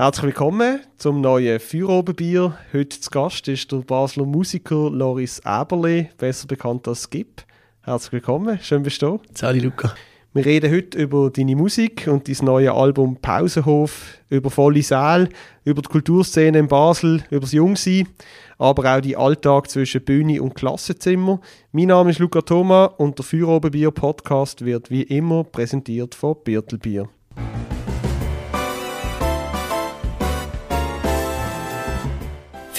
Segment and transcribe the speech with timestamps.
[0.00, 2.56] Herzlich willkommen zum neuen Feuerobenbier.
[2.72, 7.42] Heute zu Gast ist der Basler Musiker Loris Eberle, besser bekannt als Skip.
[7.82, 9.94] Herzlich willkommen, schön bist du Sali Luca.
[10.32, 15.28] Wir reden heute über deine Musik und dein neue Album Pausenhof, über volle Säle,
[15.64, 18.08] über die Kulturszene in Basel, über das Jungsein,
[18.56, 21.42] aber auch die Alltag zwischen Bühne und Klassenzimmer.
[21.72, 27.06] Mein Name ist Luca Thoma und der Feuerobenbier Podcast wird wie immer präsentiert von Birtelbier.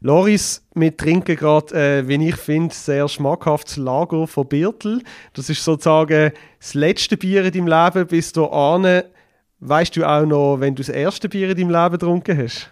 [0.00, 5.02] Loris, wir trinken gerade, äh, wie ich finde, sehr schmackhaftes Lager von Birtel.
[5.32, 9.02] Das ist sozusagen das letzte Bier in deinem Leben bis an.
[9.58, 12.70] Weißt du auch noch, wenn du das erste Bier in deinem Leben getrunken hast?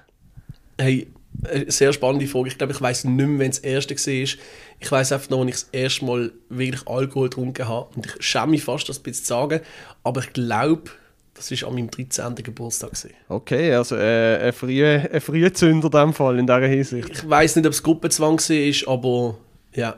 [0.78, 1.08] Hey,
[1.50, 2.48] eine sehr spannende Frage.
[2.48, 4.44] Ich glaube, ich weiß nicht mehr, wenn es das erste war.
[4.78, 7.88] Ich weiß einfach noch, wenn ich das erste Mal wirklich Alkohol getrunken habe.
[7.96, 9.60] Und ich schäme mich fast, das ein bisschen zu sagen.
[10.04, 10.92] Aber ich glaube,
[11.36, 12.34] das war an meinem 13.
[12.36, 12.90] Geburtstag.
[12.90, 13.10] Gewesen.
[13.28, 17.10] Okay, also äh, ein, früher, ein früher Zünder in dem Fall, in dieser Hinsicht.
[17.10, 19.38] Ich weiß nicht, ob es Gruppenzwang war, aber
[19.74, 19.96] ja.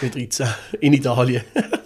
[0.00, 0.46] Mit 13.
[0.80, 1.42] In Italien.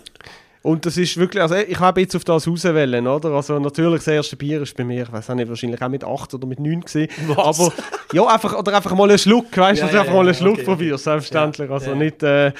[0.63, 3.31] Und das ist wirklich, also ich habe jetzt auf das rauswählen, oder?
[3.31, 6.35] Also natürlich, das erste Bier ist bei mir, ich weiß nicht, wahrscheinlich auch mit 8
[6.35, 7.09] oder mit 9 gesehen.
[7.37, 7.73] Aber
[8.13, 10.35] ja, einfach, oder einfach mal einen Schluck, weißt du, ja, ja, einfach ja, mal einen
[10.35, 11.71] Schluck okay, probierst, selbstverständlich.
[11.71, 12.53] also nicht, äh,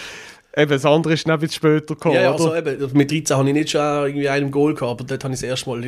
[0.59, 3.55] eben, das andere ist dann später gekommen, ja, ja, also eben, mit 13 habe ich
[3.55, 5.81] nicht schon irgendwie einen Goal gehabt, aber dort habe ich das erste Mal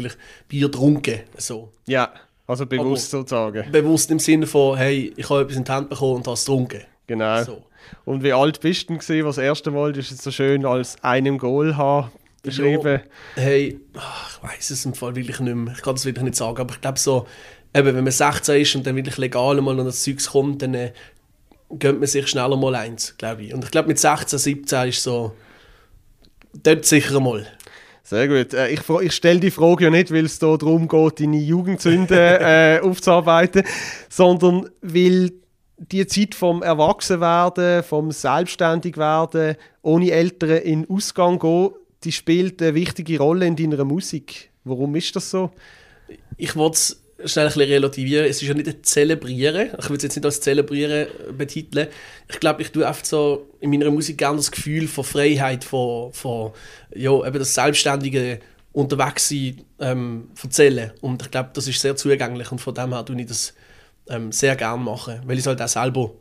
[0.48, 1.70] Bier getrunken, so.
[1.86, 2.12] Ja,
[2.46, 3.70] also bewusst aber sozusagen.
[3.70, 6.44] Bewusst im Sinne von, hey, ich habe etwas in die Hand bekommen und habe es
[6.44, 6.82] getrunken.
[7.06, 7.42] Genau.
[7.44, 7.62] So.
[8.04, 11.02] Und wie alt bist du denn, was das erste Mal, das ist so schön als
[11.02, 12.10] einem Goal haben
[12.42, 13.00] beschrieben?
[13.36, 15.74] Ja, hey, ich weiß es im Fall wirklich nicht mehr.
[15.74, 17.26] Ich kann das wirklich nicht sagen, aber ich glaube so,
[17.74, 20.74] eben, wenn man 16 ist und dann wirklich legal mal an das Zeugs kommt, dann
[20.74, 20.92] äh,
[21.78, 23.54] gönnt man sich schneller mal eins, glaube ich.
[23.54, 25.32] Und ich glaube mit 16, 17 ist so,
[26.62, 27.46] dort sicher mal.
[28.02, 28.54] Sehr gut.
[28.54, 32.80] Äh, ich, ich stelle die Frage ja nicht, weil es darum geht, deine Jugendsünde äh,
[32.80, 33.62] aufzuarbeiten,
[34.08, 35.32] sondern weil
[35.78, 41.70] die Zeit vom Erwachsenwerden, vom Selbstständigwerden, ohne Eltern in Ausgang gehen,
[42.04, 44.50] die spielt eine wichtige Rolle in deiner Musik.
[44.64, 45.50] Warum ist das so?
[46.36, 48.26] Ich wollte es schnell ein bisschen relativieren.
[48.26, 49.70] Es ist ja nicht ein Zelebrieren.
[49.78, 51.88] Ich würde es jetzt nicht als Zelebrieren betiteln.
[52.28, 56.12] Ich glaube, ich tue oft so in meiner Musik gerne das Gefühl von Freiheit, von,
[56.12, 56.52] von
[56.94, 58.40] ja, eben das selbstständige
[58.72, 60.92] Unterwegssein ähm, erzählen.
[61.00, 63.54] Und ich glaube, das ist sehr zugänglich und von dem her tue ich das
[64.08, 66.12] ähm, sehr gerne machen, weil ich es halt auch selber,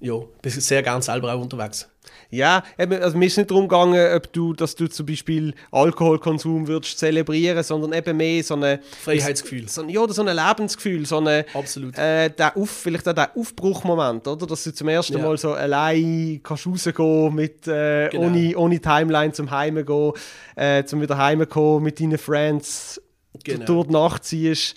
[0.00, 1.88] ja, bin sehr gerne selber auch unterwegs.
[2.30, 6.66] Ja, eben, also mir ist nicht darum gegangen, ob du, dass du zum Beispiel Alkoholkonsum
[6.68, 9.66] würdest zelebrieren, sondern eben mehr so ein Freiheitsgefühl.
[9.68, 11.96] So, ja, oder so ein Lebensgefühl, so eine, Absolut.
[11.96, 14.46] Äh, der Auf, vielleicht auch der Aufbruchmoment, oder?
[14.46, 15.24] Dass du zum ersten ja.
[15.24, 18.26] Mal so allein kannst rausgehen mit, äh, genau.
[18.26, 20.12] ohne, ohne Timeline zum Heim gehen,
[20.54, 23.00] äh, zum wieder heimkommen mit deinen Friends,
[23.42, 23.64] genau.
[23.64, 24.76] durch die Nacht ziehst.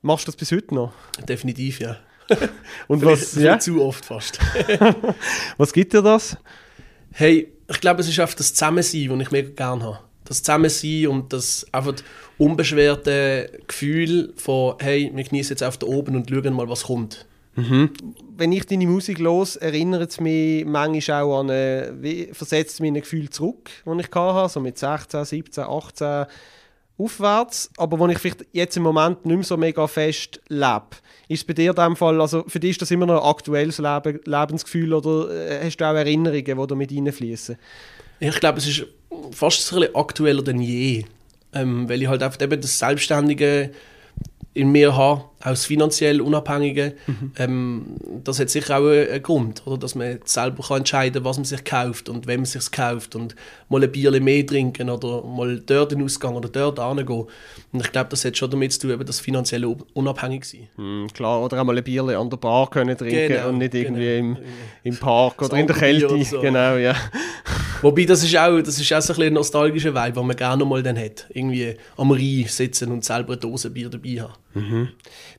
[0.00, 0.92] Machst du das bis heute noch?
[1.28, 1.96] Definitiv, ja.
[2.88, 3.34] Und was?
[3.34, 3.58] Ja?
[3.58, 4.38] Zu oft fast.
[5.56, 6.36] was gibt dir das?
[7.12, 9.98] Hey, ich glaube, es ist einfach das Zusammensein, das ich mega gerne habe.
[10.24, 11.94] Das Zusammensein und das einfach
[12.36, 17.26] unbeschwerte Gefühl von, hey, wir genießen jetzt auf da oben und schauen mal, was kommt.
[17.56, 17.90] Mhm.
[18.36, 22.90] Wenn ich deine Musik los, erinnert es mich manchmal auch an, äh, versetzt es mich
[22.90, 26.26] ein Gefühl zurück, das ich hatte, so mit 16, 17, 18
[26.98, 30.88] aufwärts, aber wo ich vielleicht jetzt im Moment nicht mehr so mega fest lebe.
[31.28, 33.30] Ist es bei dir in dem Fall, also für dich ist das immer noch ein
[33.30, 37.56] aktuelles Leben, Lebensgefühl oder äh, hast du auch Erinnerungen, die da mit reinfließen?
[38.20, 38.86] Ich glaube, es ist
[39.32, 41.04] fast ein bisschen aktueller denn je.
[41.52, 43.70] Ähm, weil ich halt einfach eben das Selbstständige
[44.58, 47.32] in mir habe, aus finanziell Unabhängigen, mhm.
[47.38, 47.86] ähm,
[48.24, 49.78] das hat sicher auch einen Grund, oder?
[49.78, 53.14] dass man selber kann entscheiden kann, was man sich kauft und wem man sich kauft
[53.14, 53.36] und
[53.68, 57.26] mal ein Bier mehr trinken oder mal dort in den Ausgang oder dort hingehen.
[57.72, 60.68] Und ich glaube, das hat schon damit zu tun, eben das finanzielle unabhängig sein.
[60.76, 64.16] Mhm, klar, oder einmal ein Bier an der Bar können trinken genau, und nicht irgendwie
[64.16, 64.38] genau.
[64.38, 64.44] im,
[64.82, 66.24] im Park oder in der Kälte.
[66.24, 66.40] So.
[66.40, 66.96] Genau, ja.
[67.82, 70.82] Wobei, das ist auch, das ist auch so ein, nostalgischer Vibe, den man gerne mal
[70.82, 71.26] dann hat.
[71.30, 74.32] Irgendwie am Rhein sitzen und selber eine Dose Bier dabei haben.
[74.54, 74.88] Mhm.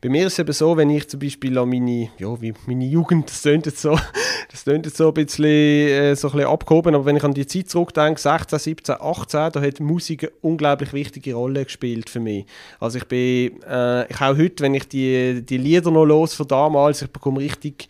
[0.01, 2.85] Bei mir ist es eben so, wenn ich zum Beispiel an meine, ja, wie meine
[2.85, 3.99] Jugend, das klingt jetzt so,
[4.51, 7.33] das klingt jetzt so ein bisschen, äh, so ein bisschen abgehoben, aber wenn ich an
[7.33, 12.19] die Zeit zurückdenke, 16, 17, 18, da hat Musik eine unglaublich wichtige Rolle gespielt für
[12.19, 12.45] mich.
[12.79, 16.47] Also ich bin, äh, ich auch heute, wenn ich die, die Lieder noch los von
[16.47, 17.89] damals, ich bekomme richtig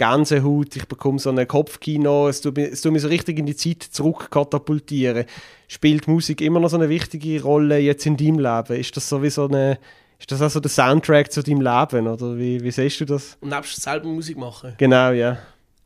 [0.00, 3.44] Gänsehaut, ich bekomme so ein Kopfkino, es tut, mich, es tut mich so richtig in
[3.44, 5.26] die Zeit zurückkatapultieren.
[5.68, 8.80] Spielt Musik immer noch so eine wichtige Rolle jetzt in deinem Leben?
[8.80, 9.78] Ist das so wie so eine,
[10.18, 13.36] ist das also der Soundtrack zu deinem Leben, oder wie, wie siehst du das?
[13.42, 14.72] Und nebst selber Musik machen?
[14.78, 15.36] Genau, ja.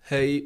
[0.03, 0.45] Hey,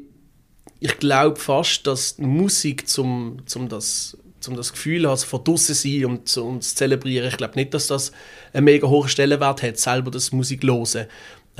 [0.79, 4.17] ich glaube fast, dass Musik zum, zum das
[4.47, 7.27] um das Gefühl also von draussen sein und um zu zelebrieren.
[7.27, 8.11] Ich glaube nicht, dass das
[8.53, 11.07] einen mega hohen Stellenwert hat, selber das Musik hören.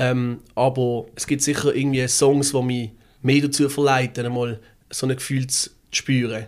[0.00, 4.58] Ähm, aber es gibt sicher irgendwie Songs, die mich mehr dazu verleiten, einmal
[4.88, 6.46] so ein Gefühl zu spüren,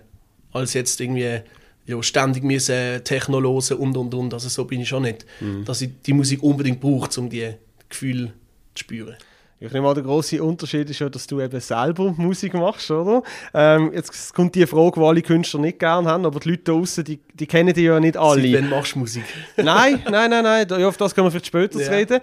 [0.52, 1.40] als jetzt irgendwie
[1.84, 4.32] ja, ständig müssen Techno hören und und und.
[4.32, 5.66] Also so bin ich schon nicht, mhm.
[5.66, 7.52] dass ich die Musik unbedingt brauche, um die
[7.90, 8.32] Gefühle
[8.75, 9.16] zu spüren.
[9.60, 13.22] Ich nehme an, der große Unterschied ist ja, dass du eben selber Musik machst, oder?
[13.55, 16.72] Ähm, jetzt kommt die Frage, die alle Künstler nicht gerne haben, aber die Leute da
[16.72, 18.43] draußen, die, die kennen die ja nicht alle.
[18.43, 19.22] Seit wann machst du Musik?
[19.56, 21.90] nein, nein, nein, nein, auf das können wir vielleicht später ja.
[21.90, 22.20] reden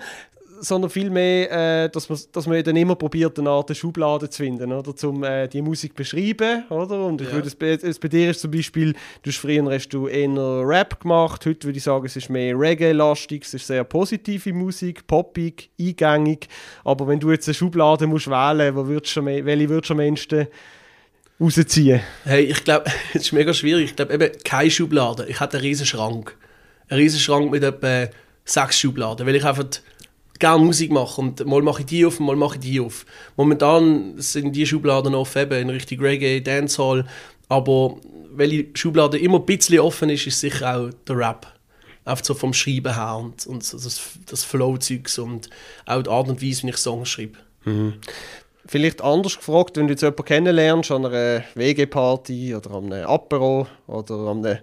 [0.61, 4.71] sondern vielmehr, äh, dass, man, dass man dann immer probiert, eine Art Schublade zu finden,
[4.71, 4.93] oder?
[5.07, 6.63] um äh, die Musik zu beschreiben.
[6.69, 7.05] Oder?
[7.05, 7.33] Und ich ja.
[7.33, 10.29] würde, es, es, bei dir ist zum Beispiel, du hast früher hast du eher
[10.67, 15.07] Rap gemacht, heute würde ich sagen, es ist mehr Reggae-lastig, es ist sehr positive Musik,
[15.07, 16.47] poppig, eingängig,
[16.83, 20.47] aber wenn du jetzt eine Schublade musst wählen würdest du, welche würdest du am ehesten
[21.39, 22.01] rausziehen?
[22.25, 23.85] Hey, ich glaube, es ist mega schwierig.
[23.85, 25.25] Ich glaube eben, keine Schublade.
[25.27, 26.35] Ich hatte einen riesen Schrank.
[26.89, 28.07] Einen riesen Schrank mit etwa
[28.45, 29.65] sechs Schubladen, weil ich einfach
[30.39, 33.05] gerne Musik mache und mal mache ich die auf, mal mache ich die auf.
[33.35, 37.05] Momentan sind die Schubladen offen, eben in Richtung Reggae, Dancehall,
[37.49, 37.97] aber
[38.31, 41.47] weil die Schublade immer ein bisschen offen ist, ist sicher auch der Rap.
[42.05, 45.49] Einfach so vom Schreiben her und, und das, das Flow-Zeugs und
[45.85, 47.37] auch die Art und Weise, wie ich Songs schreibe.
[47.65, 47.95] Mhm.
[48.69, 53.65] Vielleicht anders gefragt, wenn du jetzt jemanden kennenlernst an einer WG-Party oder an einem Apero
[53.87, 54.59] oder an einem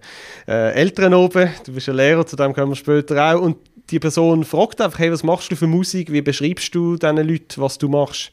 [0.47, 3.57] äh, Elternoben, du bist ein Lehrer, zu dem kommen wir später auch, und
[3.91, 7.61] die Person fragt einfach, hey, was machst du für Musik, wie beschreibst du diesen Leuten,
[7.61, 8.31] was du machst?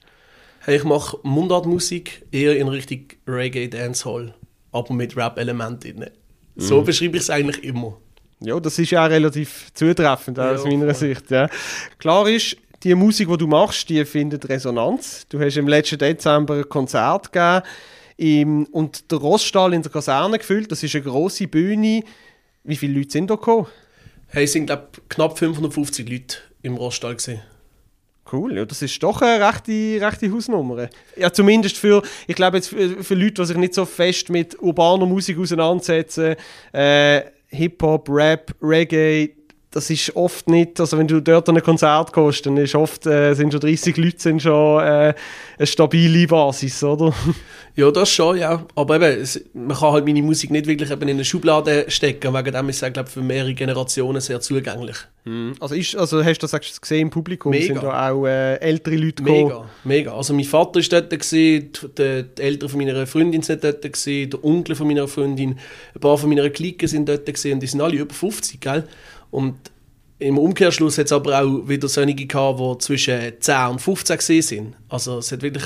[0.59, 4.35] Hey, ich mache Mundartmusik, eher in Richtung Reggae Dancehall,
[4.71, 6.09] aber mit Rap-Elementen drin.
[6.55, 6.85] So mhm.
[6.85, 7.97] beschreibe ich es eigentlich immer.
[8.41, 10.95] Ja, das ist ja relativ zutreffend aus ja, meiner voll.
[10.95, 11.31] Sicht.
[11.31, 11.49] Ja.
[11.97, 15.25] Klar ist, die Musik, die du machst, die findet Resonanz.
[15.29, 17.63] Du hast im letzten Dezember ein Konzert gegeben
[18.17, 20.71] im, und der Roststall in der Kaserne gefüllt.
[20.71, 22.03] Das ist eine grosse Bühne.
[22.63, 23.67] Wie viele Leute sind da gekommen?
[24.27, 27.41] Hey, es sind glaub, knapp 550 Leute im Roststall gesehen.
[28.31, 30.89] Cool, ja, das ist doch eine rechte, rechte Hausnummer.
[31.17, 34.59] Ja, zumindest für, ich glaube jetzt für, für Leute, die sich nicht so fest mit
[34.61, 36.35] urbaner Musik auseinandersetzen,
[36.71, 39.35] äh, Hip-Hop, Rap, Reggae,
[39.73, 43.07] das ist oft nicht, also wenn du dort an ein Konzert gehst, dann ist oft,
[43.07, 45.13] äh, sind schon 30 Leute sind schon äh,
[45.57, 47.13] eine stabile Basis, oder?
[47.75, 48.63] Ja, das schon, ja.
[48.75, 52.31] Aber eben, es, man kann halt meine Musik nicht wirklich eben in eine Schublade stecken,
[52.31, 54.97] wegen dem ist es, glaube für mehrere Generationen sehr zugänglich.
[55.25, 55.55] Mhm.
[55.59, 57.49] Also, ist, also hast du das gesehen im Publikum?
[57.49, 57.65] Mega.
[57.65, 59.45] Sind da auch äh, ältere Leute gekommen?
[59.45, 60.13] Mega, mega.
[60.15, 64.29] Also mein Vater war dort, gewesen, die, die Eltern von meiner Freundin sind dort, gewesen,
[64.29, 65.57] der Onkel von meiner Freundin,
[65.95, 68.83] ein paar von meiner Clique sind dort gewesen, und die sind alle über 50, gell?
[69.33, 69.55] Und
[70.19, 74.41] im Umkehrschluss hat es aber auch wieder solche gehabt, die zwischen 10 und 15 gesehen
[74.43, 74.75] sind.
[74.89, 75.63] Also es hat wirklich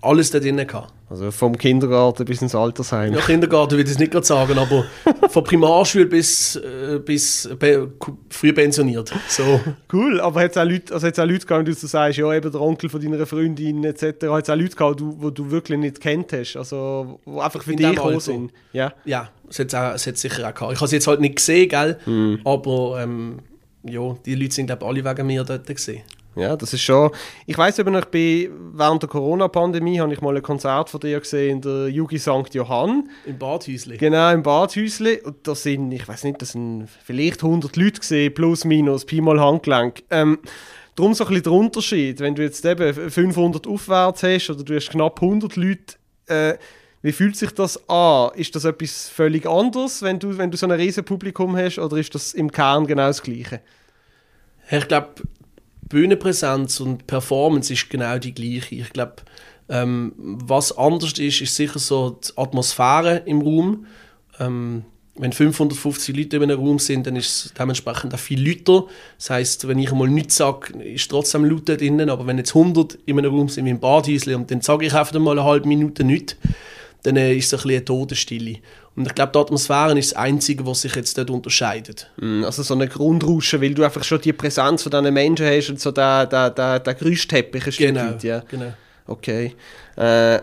[0.00, 0.92] alles da drin gehabt.
[1.10, 3.14] Also vom Kindergarten bis ins Altersheim.
[3.14, 4.84] Ja, Kindergarten würde ich nicht gerade sagen, aber
[5.30, 7.48] von Primarschule bis, äh, bis
[8.28, 9.12] früh pensioniert.
[9.26, 9.58] So.
[9.92, 12.60] Cool, aber hat es auch Leute, also auch Leute gehabt, du sagst, ja, eben der
[12.60, 16.00] Onkel von deiner Freundin etc., hat es auch Leute gehabt, die du, du wirklich nicht
[16.00, 18.52] kennt hast, also die einfach für In dich gekommen sind?
[18.72, 20.72] Ja, ja es hat es sicher auch gehabt.
[20.74, 21.98] Ich habe es jetzt halt nicht gesehen, gell?
[22.04, 22.40] Mhm.
[22.44, 23.38] aber ähm,
[23.82, 26.02] ja, die Leute sind glaube alle wegen mir dort gesehen.
[26.38, 27.10] Ja, das ist schon.
[27.46, 31.18] Ich weiß eben, ich bin während der Corona-Pandemie habe ich mal ein Konzert von dir
[31.18, 32.54] gesehen in der Jugi St.
[32.54, 33.10] Johann.
[33.26, 33.96] Im Badhäusli.
[33.96, 35.20] Genau, im Badhäusli.
[35.24, 39.20] Und da sind, ich weiß nicht, das sind vielleicht 100 Leute gesehen, plus minus, Pi
[39.20, 40.04] mal Handgelenk.
[40.10, 40.38] Ähm,
[40.94, 42.20] darum so ein bisschen der Unterschied.
[42.20, 46.54] Wenn du jetzt eben 500 aufwärts hast oder du hast knapp 100 Leute, äh,
[47.02, 48.30] wie fühlt sich das an?
[48.34, 51.96] Ist das etwas völlig anderes, wenn du, wenn du so ein riesen Publikum hast, oder
[51.96, 53.60] ist das im Kern genau das Gleiche?
[54.70, 55.08] Ich glaube,
[55.88, 58.76] Bühnenpräsenz und Performance ist genau die gleiche.
[58.76, 59.16] Ich glaube,
[59.68, 63.86] ähm, was anders ist, ist sicher so die Atmosphäre im Raum.
[64.38, 64.84] Ähm,
[65.20, 68.86] wenn 550 Leute in einem Raum sind, dann ist es dementsprechend auch viel lauter.
[69.16, 72.08] Das heißt, wenn ich einmal nichts sage, ist trotzdem laut drinnen.
[72.08, 74.94] Aber wenn jetzt 100 in einem Raum sind wie im Badhäusli und dann sage ich
[74.94, 76.36] einfach mal eine halbe Minute nichts,
[77.02, 78.58] dann äh, ist es ein bisschen eine Totenstille.
[78.98, 82.10] Und ich glaube, die Atmosphäre ist das Einzige, was sich jetzt dort unterscheidet.
[82.16, 85.70] Mm, also so eine Grundrauschen, weil du einfach schon die Präsenz von diesen Menschen hast
[85.70, 88.42] und so der, der, der, der Gerüstteppich genau, ja.
[88.50, 88.72] genau.
[89.06, 89.54] Okay.
[89.96, 90.40] Äh,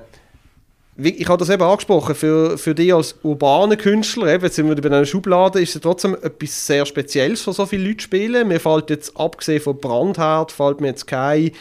[0.95, 4.75] ich habe das eben angesprochen, für, für dich als urbaner Künstler, eben, jetzt sind wir
[4.77, 8.47] bei einer Schublade, ist es trotzdem etwas sehr Spezielles, von so viele Leute spielen.
[8.47, 11.51] Mir fällt jetzt, abgesehen von Brandherd, fällt mir jetzt kein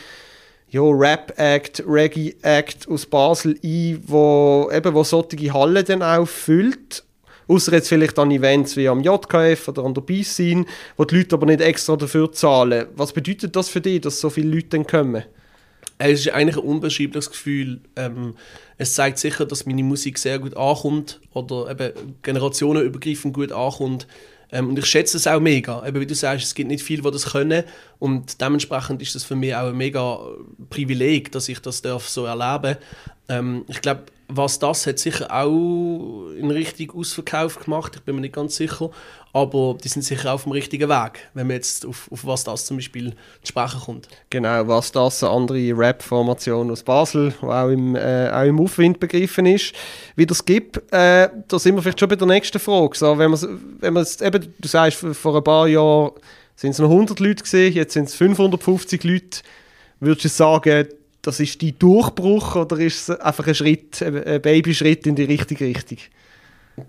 [0.75, 7.05] ja, Rap-Act, Reggae-Act aus Basel ein, wo eben wo solche Hallen dann auch füllt.
[7.47, 10.65] Außer jetzt vielleicht an Events wie am JKF oder an der B-Scene,
[10.97, 12.87] wo die Leute aber nicht extra dafür zahlen.
[12.97, 15.23] Was bedeutet das für dich, dass so viele Leute dann kommen?
[15.99, 17.81] Es ist eigentlich ein unbeschreibliches Gefühl.
[17.95, 18.35] Ähm,
[18.77, 24.09] es zeigt sicher, dass meine Musik sehr gut ankommt oder eben generationenübergreifend gut ankommt.
[24.55, 25.85] Ähm, und ich schätze es auch mega.
[25.87, 27.65] Eben, wie du sagst, es gibt nicht viele, die das können.
[27.99, 30.19] Und dementsprechend ist das für mich auch ein mega
[30.71, 32.77] Privileg, dass ich das darf so erleben
[33.29, 34.05] ähm, Ich glaube,
[34.37, 38.91] was das hat sicher auch in Richtung Ausverkauf gemacht, ich bin mir nicht ganz sicher,
[39.33, 42.67] aber die sind sicher auf dem richtigen Weg, wenn man jetzt auf, auf was das
[42.67, 43.11] zum Beispiel
[43.43, 44.09] zu sprechen kommt.
[44.31, 49.01] Genau, was das eine andere Rap-Formation aus Basel, die auch im, äh, auch im Aufwind
[49.01, 49.73] begriffen ist,
[50.17, 52.97] wie das gibt, äh, da sind wir vielleicht schon bei der nächsten Frage.
[52.97, 53.33] So, wenn
[53.81, 56.13] wenn eben, du sagst, vor ein paar Jahren
[56.57, 59.41] sind es noch 100 Leute gesehen, jetzt sind es 550 Leute,
[60.01, 60.87] würdest du sagen,
[61.27, 65.65] das ist die Durchbruch oder ist es einfach ein Schritt, ein Babyschritt in die richtige
[65.65, 65.99] Richtung?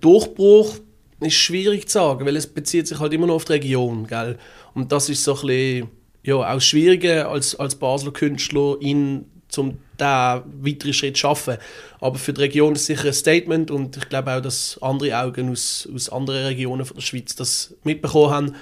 [0.02, 0.76] Durchbruch
[1.20, 4.38] ist schwierig zu sagen, weil es bezieht sich halt immer noch auf die Region, gell?
[4.74, 5.90] Und das ist so ein bisschen,
[6.24, 11.58] ja, auch schwieriger als, als Basler Künstler, ihn zum da weiteren Schritt zu schaffen.
[12.00, 15.18] Aber für die Region ist es sicher ein Statement und ich glaube auch, dass andere
[15.18, 18.56] Augen aus, aus anderen Regionen von der Schweiz das mitbekommen haben.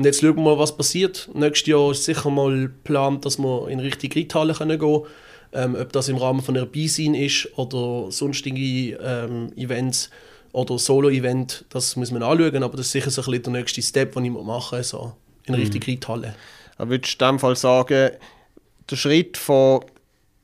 [0.00, 1.28] Und jetzt schauen wir mal, was passiert.
[1.34, 5.02] Nächstes Jahr ist sicher mal geplant, dass wir in Richtung Reithalle gehen können.
[5.52, 10.08] Ähm, ob das im Rahmen von einer B-Scene ist oder sonstige ähm, Events
[10.52, 13.82] oder Solo-Event, das muss man anschauen, aber das ist sicher so ein bisschen der nächste
[13.82, 15.12] Step, den ich machen so
[15.44, 15.90] in Richtung mhm.
[15.92, 16.34] Reithalle.
[16.78, 18.10] Da würdest du in dem Fall sagen,
[18.90, 19.84] der Schritt von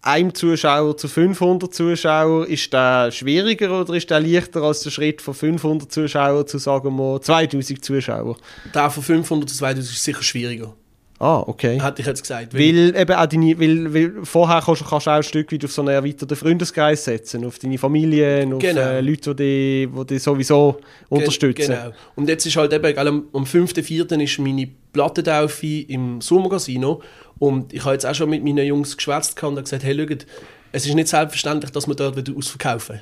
[0.02, 5.20] einem Zuschauer zu 500 Zuschauern, ist der schwieriger oder ist der leichter als der Schritt
[5.20, 8.36] von 500 Zuschauern zu, sagen wir, 2000 Zuschauern?
[8.74, 10.74] Der von 500 zu 2000 ist sicher schwieriger.
[11.18, 11.80] Ah, okay.
[11.80, 12.52] Hätte ich jetzt gesagt.
[12.52, 15.64] Weil, weil eben auch deine, weil, weil vorher kannst, kannst du auch ein Stück weit
[15.64, 18.82] auf so einen erweiterten Freundeskreis setzen, auf deine Familie, auf genau.
[18.82, 21.72] äh, Leute, die dich, die dich sowieso unterstützen.
[21.72, 21.92] Genau.
[22.16, 24.22] Und jetzt ist halt eben, am, am 5.4.
[24.22, 27.00] ist meine Plattentaufe im Sommercasino
[27.38, 30.26] und ich habe jetzt auch schon mit meinen Jungs geschwätzt und gesagt, hey, schaut,
[30.72, 33.00] es ist nicht selbstverständlich, dass wir dort ausverkaufen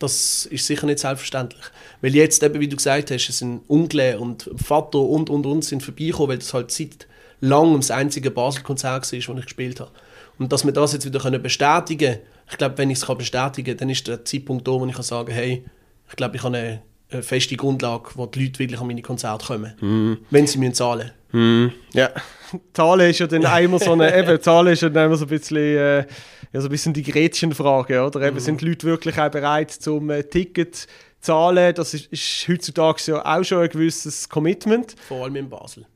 [0.00, 1.62] das ist sicher nicht selbstverständlich.
[2.02, 5.64] Weil jetzt eben, wie du gesagt hast, es sind Onkel und Vater und und und
[5.64, 7.06] sind vorbeigekommen, weil das halt seit
[7.40, 9.90] langem das einzige Basel-Konzert war, das ich gespielt habe.
[10.38, 12.18] Und dass wir das jetzt wieder können bestätigen können,
[12.50, 15.02] ich glaube, wenn ich es bestätigen kann, dann ist der Zeitpunkt da, wo ich kann
[15.02, 15.64] sagen kann, hey,
[16.08, 19.46] ich glaube, ich habe eine, eine, feste Grundlage, wo die Leute wirklich an meine Konzerte
[19.46, 20.26] kommen, mm.
[20.30, 21.66] wenn sie müssen zahlen mm.
[21.92, 22.10] Ja,
[22.72, 25.28] Zahlen ist ja dann immer so eine, eben, Zahlen ist ja dann immer so ein
[25.28, 28.20] bisschen, äh, ja, so ein bisschen die Gretchenfrage, oder?
[28.22, 28.40] Eben, mm.
[28.40, 30.86] sind die Leute wirklich auch bereit zum äh, Ticket zu
[31.20, 31.74] zahlen?
[31.74, 34.94] Das ist, ist heutzutage ja auch schon ein gewisses Commitment.
[35.08, 35.86] Vor allem in Basel.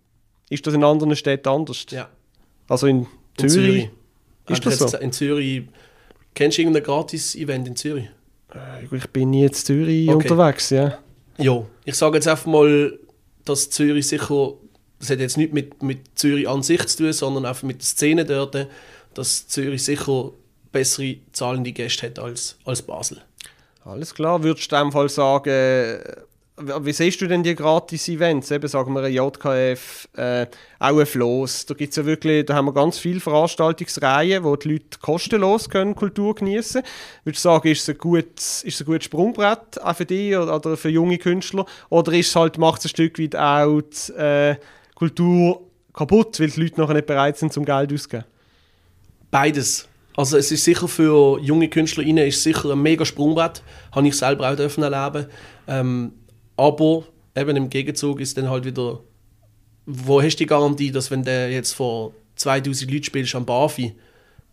[0.51, 1.87] Ist das in anderen Städten anders?
[1.91, 2.09] Ja.
[2.69, 3.45] Also in Zürich?
[3.45, 3.91] In Zürich.
[4.49, 4.99] Ist das so?
[4.99, 5.63] In Zürich.
[6.35, 8.09] Kennst du irgendein Gratis-Event in Zürich?
[8.55, 10.17] Äh, ich bin nie in Zürich okay.
[10.17, 10.99] unterwegs, ja.
[11.39, 12.99] Ja, ich sage jetzt einfach mal,
[13.45, 14.55] dass Zürich sicher,
[14.99, 17.87] das hat jetzt nicht mit, mit Zürich an sich zu tun, sondern einfach mit der
[17.87, 18.69] Szene dort,
[19.15, 20.33] dass Zürich sicher
[20.73, 23.23] bessere zahlende Gäste hat als, als Basel.
[23.85, 25.99] Alles klar, würdest du in dem Fall sagen,
[26.61, 28.51] wie siehst du denn die Gratis-Events?
[28.51, 30.47] Eben, sagen wir ein JKF, äh,
[30.79, 31.67] auch ein Floss.
[31.67, 35.95] Da gibt's ja wirklich, da haben wir ganz viele Veranstaltungsreihen, wo die Leute kostenlos können
[35.95, 36.83] Kultur genießen.
[37.25, 40.37] Würdest du sagen, ist es ein gutes, ist es ein gutes Sprungbrett auch für dich
[40.37, 41.67] oder, für junge Künstler?
[41.91, 44.57] Oder ist es halt, macht es ein Stück weit auch die äh,
[44.95, 45.63] Kultur
[45.93, 48.25] kaputt, weil die Leute nachher nicht bereit sind, zum Geld auszugeben?
[49.31, 49.89] Beides.
[50.17, 53.63] Also es ist sicher für junge KünstlerInnen ist sicher ein mega Sprungbrett.
[53.93, 55.27] Habe ich selber auch erleben.
[55.69, 56.13] Ähm,
[56.59, 57.05] aber
[57.37, 59.01] eben im Gegenzug ist dann halt wieder,
[59.87, 63.95] wo hast du die Garantie, dass wenn du jetzt vor 2000 Leuten spielst am Bafi,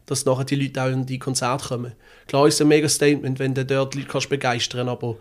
[0.06, 1.94] dass nachher die Leute auch in die Konzerte kommen.
[2.28, 5.18] Klar ist es ein mega Statement, wenn du dort Leute kannst begeistern aber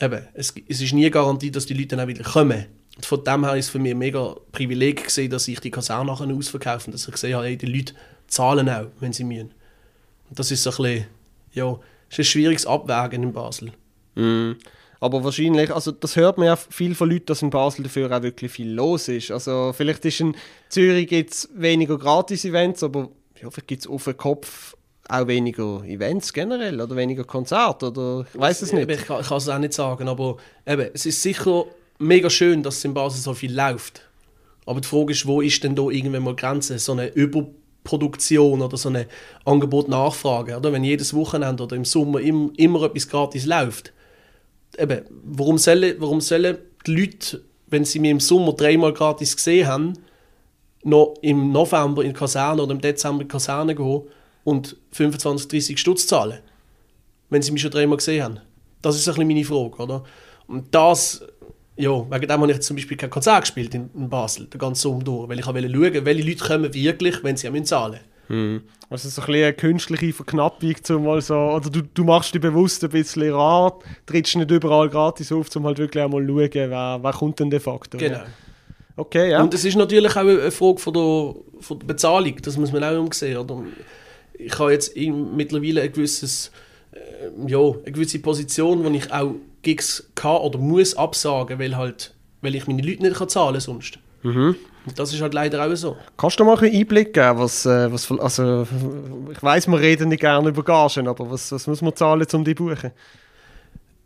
[0.00, 2.66] eben, es, es ist nie Garantie, dass die Leute dann auch wieder kommen.
[2.96, 6.06] Und von dem her ist es für mich mega Privileg gesehen, dass ich die Konzerte
[6.06, 7.92] nachher ausverkaufe und dass ich gesehen habe, hey, die Leute
[8.28, 9.52] zahlen auch, wenn sie müssen.
[10.30, 11.06] Und das ist so ein bisschen,
[11.52, 11.78] ja,
[12.08, 13.72] ist ein schwieriges Abwägen in Basel.
[14.14, 14.52] Mm.
[15.04, 18.22] Aber wahrscheinlich, also das hört man ja viel von Leuten, dass in Basel dafür auch
[18.22, 19.30] wirklich viel los ist.
[19.30, 20.34] Also vielleicht ist in
[20.70, 23.10] Zürich gibt's weniger Gratis-Events, aber
[23.42, 24.74] ja, vielleicht gibt es auf den Kopf
[25.06, 28.90] auch weniger Events generell oder weniger Konzerte oder ich weiß es nicht.
[28.90, 31.66] Ich kann, ich kann es auch nicht sagen, aber eben, es ist sicher
[31.98, 34.08] mega schön, dass es in Basel so viel läuft.
[34.64, 36.78] Aber die Frage ist, wo ist denn da irgendwann mal Grenze?
[36.78, 39.06] So eine Überproduktion oder so eine
[39.44, 40.56] Angebot-Nachfrage.
[40.56, 40.72] Oder?
[40.72, 43.92] Wenn jedes Wochenende oder im Sommer immer, immer etwas gratis läuft,
[44.78, 49.66] eben, warum sollen, warum sollen die Leute, wenn sie mich im Sommer dreimal gratis gesehen
[49.66, 49.92] haben,
[50.82, 54.02] noch im November in die Kaserne oder im Dezember in die Kaserne gehen,
[54.44, 56.40] und 25, 30 Stutz zahlen,
[57.30, 58.40] wenn sie mich schon dreimal gesehen haben?
[58.82, 60.04] Das ist ein bisschen meine Frage, oder?
[60.46, 61.24] Und das,
[61.76, 65.02] ja, wegen dem habe ich zum Beispiel kein Konzert gespielt in, Basel, den ganzen Sommer
[65.02, 68.13] durch, weil ich wollte schauen, welche Leute kommen wirklich, wenn sie auch zahlen müssen.
[68.28, 72.40] Also so ein bisschen eine künstliche Verknappung, zum mal so, oder du, du machst dich
[72.40, 76.70] bewusst ein bisschen rar, trittst nicht überall gratis auf, um halt wirklich einmal zu schauen,
[76.70, 77.98] wer, wer kommt denn de facto.
[77.98, 78.18] Genau.
[78.18, 78.26] Ja.
[78.96, 79.42] Okay, ja.
[79.42, 82.84] Und es ist natürlich auch eine Frage von der, von der Bezahlung, das muss man
[82.84, 83.36] auch umsehen.
[83.36, 83.62] Oder?
[84.34, 86.52] Ich habe jetzt mittlerweile ein gewisses,
[86.92, 92.14] äh, ja, eine gewisse Position, wo ich auch Gigs kann oder muss absagen, weil, halt,
[92.40, 93.98] weil ich meine Leute nicht kann zahlen sonst.
[94.22, 94.54] Mhm.
[94.96, 95.96] Das ist halt leider auch so.
[96.16, 98.66] Kannst du mal einen Einblick geben, was, äh, was also
[99.32, 102.44] ich weiß, wir reden nicht gerne über Gagen, aber was, was muss man zahlen, um
[102.44, 102.92] die zu buchen?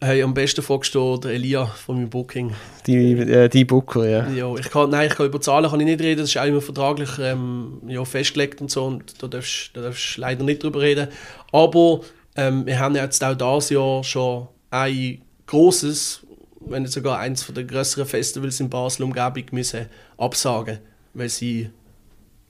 [0.00, 2.54] Hey, am besten fragst du der Elia von meinem Booking.
[2.87, 4.28] Die, äh, die Booker, ja.
[4.28, 6.44] ja ich kann, nein, ich kann über Zahlen kann ich nicht reden, das ist auch
[6.44, 11.08] immer vertraglich ähm, ja, festgelegt und so und da darfst du leider nicht drüber reden.
[11.50, 12.02] Aber
[12.37, 16.25] ähm, wir haben jetzt auch dieses Jahr schon ein großes,
[16.70, 20.78] wenn nicht sogar eins der größeren Festivals in Basel Umgebung müssen absagen,
[21.14, 21.70] weil sie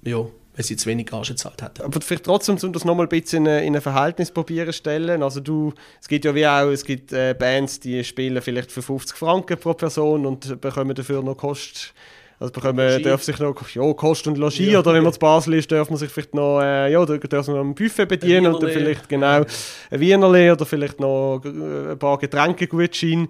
[0.03, 1.83] ja, weil sie zu wenig Gage gezahlt hätten.
[1.83, 5.23] Aber vielleicht trotzdem, um das nochmal ein bisschen in, in ein Verhältnis probieren stellen.
[5.23, 8.83] Also du, es gibt ja wie auch, es gibt äh, Bands, die spielen vielleicht für
[8.83, 11.95] 50 Franken pro Person und bekommen dafür noch Kost.
[12.41, 14.79] Also bekommen, darf sich noch ja, Kost und Logis ja.
[14.79, 17.57] oder wenn man zu Basel ist, darf man sich vielleicht noch, äh, ja, darf man
[17.57, 19.45] noch ein Buffet bedienen ein und dann vielleicht genau
[19.91, 23.27] ein Wienerle oder vielleicht noch ein paar Getränkegutscheine.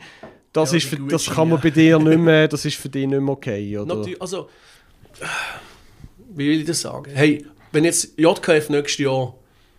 [0.63, 3.07] Das, ja, ist für, das kann man bei dir nicht mehr, das ist für dich
[3.07, 3.97] nicht mehr okay, oder?
[3.97, 4.49] Natürlich, also
[6.35, 7.11] wie will ich das sagen?
[7.13, 9.35] Hey, wenn jetzt JKF nächstes Jahr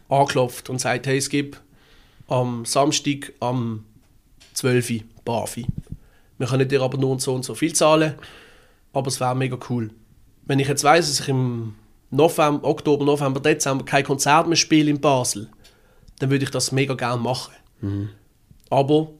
[0.09, 1.61] anklopft und sagt, hey, es gibt
[2.27, 3.85] am Samstag am
[4.53, 4.89] 12.
[4.89, 5.65] Uhr Bafi.
[6.37, 8.15] Wir können dir aber nur so und so viel zahlen,
[8.93, 9.91] aber es wäre mega cool.
[10.45, 11.75] Wenn ich jetzt weiss, dass ich im
[12.11, 15.49] November, Oktober, November, Dezember kein Konzert mehr spiele in Basel,
[16.19, 17.53] dann würde ich das mega gerne machen.
[17.81, 18.09] Mhm.
[18.69, 19.11] Aber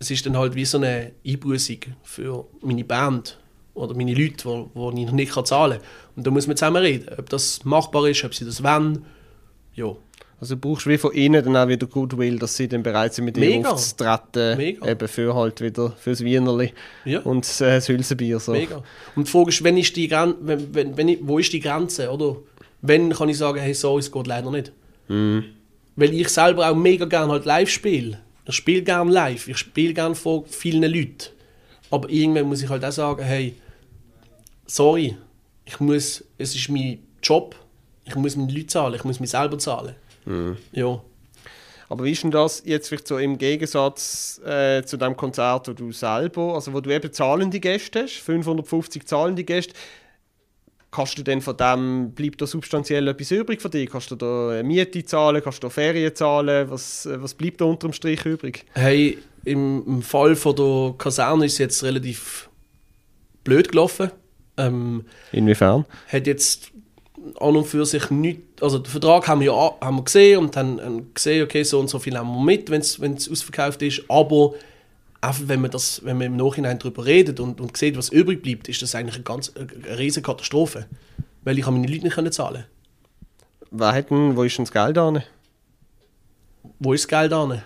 [0.00, 3.38] es ist dann halt wie so eine Einbußung für meine Band
[3.74, 5.88] oder meine Leute, die, die ich noch nicht zahlen kann.
[6.16, 9.04] Und da muss man zusammen reden, ob das machbar ist, ob sie das wollen.
[9.74, 9.94] Ja.
[10.40, 13.26] Also du brauchst wie von ihnen dann auch wieder Goodwill, dass sie dann bereit sind,
[13.26, 14.56] mit dir aufzutreten.
[14.56, 14.88] Mega.
[14.88, 16.72] Eben für halt wieder fürs Wienerli
[17.04, 17.20] ja.
[17.20, 18.40] und äh, das Hülsenbier.
[18.40, 18.52] So.
[18.52, 18.82] Mega.
[19.16, 21.60] Und die Frage ist, wenn ist die Gren wenn, wenn, wenn ich, wo ist die
[21.60, 22.10] Grenze?
[22.10, 22.36] Oder
[22.80, 24.72] wenn kann ich sagen, hey, so, es geht leider nicht.
[25.08, 25.40] Mm.
[25.96, 28.18] Weil ich selber auch mega gerne halt live spiele.
[28.50, 31.30] Ich spiele gerne live, ich spiele gerne vor vielen Leuten.
[31.90, 33.54] Aber irgendwann muss ich halt auch sagen, hey,
[34.66, 35.16] sorry,
[35.64, 37.54] ich muss, es ist mein Job,
[38.04, 39.94] ich muss meine Leute zahlen, ich muss mich selber zahlen.
[40.24, 40.56] Mhm.
[40.72, 41.00] Ja.
[41.88, 45.72] Aber wie ist denn das jetzt vielleicht so im Gegensatz äh, zu dem Konzert, wo
[45.72, 49.74] du selber, also wo du eben zahlende Gäste hast, 550 zahlende Gäste,
[50.90, 53.88] kannst du denn von dem, bleibt da substanziell etwas übrig für dich?
[53.90, 56.70] Kannst du da Miete zahlen, kannst du da Ferien zahlen?
[56.70, 58.64] Was, was bleibt da unterm Strich übrig?
[58.74, 62.50] Hey, im, Fall von der Kaserne ist es jetzt relativ
[63.44, 64.10] blöd gelaufen.
[64.56, 65.86] Ähm, Inwiefern?
[66.08, 66.72] Hat jetzt
[67.38, 70.56] an und für sich nicht, also den Vertrag haben wir ja haben wir gesehen und
[70.56, 74.54] dann gesehen, okay, so und so viel haben wir mit, wenn es ausverkauft ist, aber
[75.20, 78.42] einfach wenn man, das, wenn man im Nachhinein darüber redet und, und sieht, was übrig
[78.42, 80.86] bleibt, ist das eigentlich eine ganz eine riesige Katastrophe,
[81.42, 82.64] weil ich meine Leute nicht können zahlen
[83.70, 85.22] Wer hat denn, wo ist denn das Geld an?
[86.78, 87.62] Wo ist das Geld an?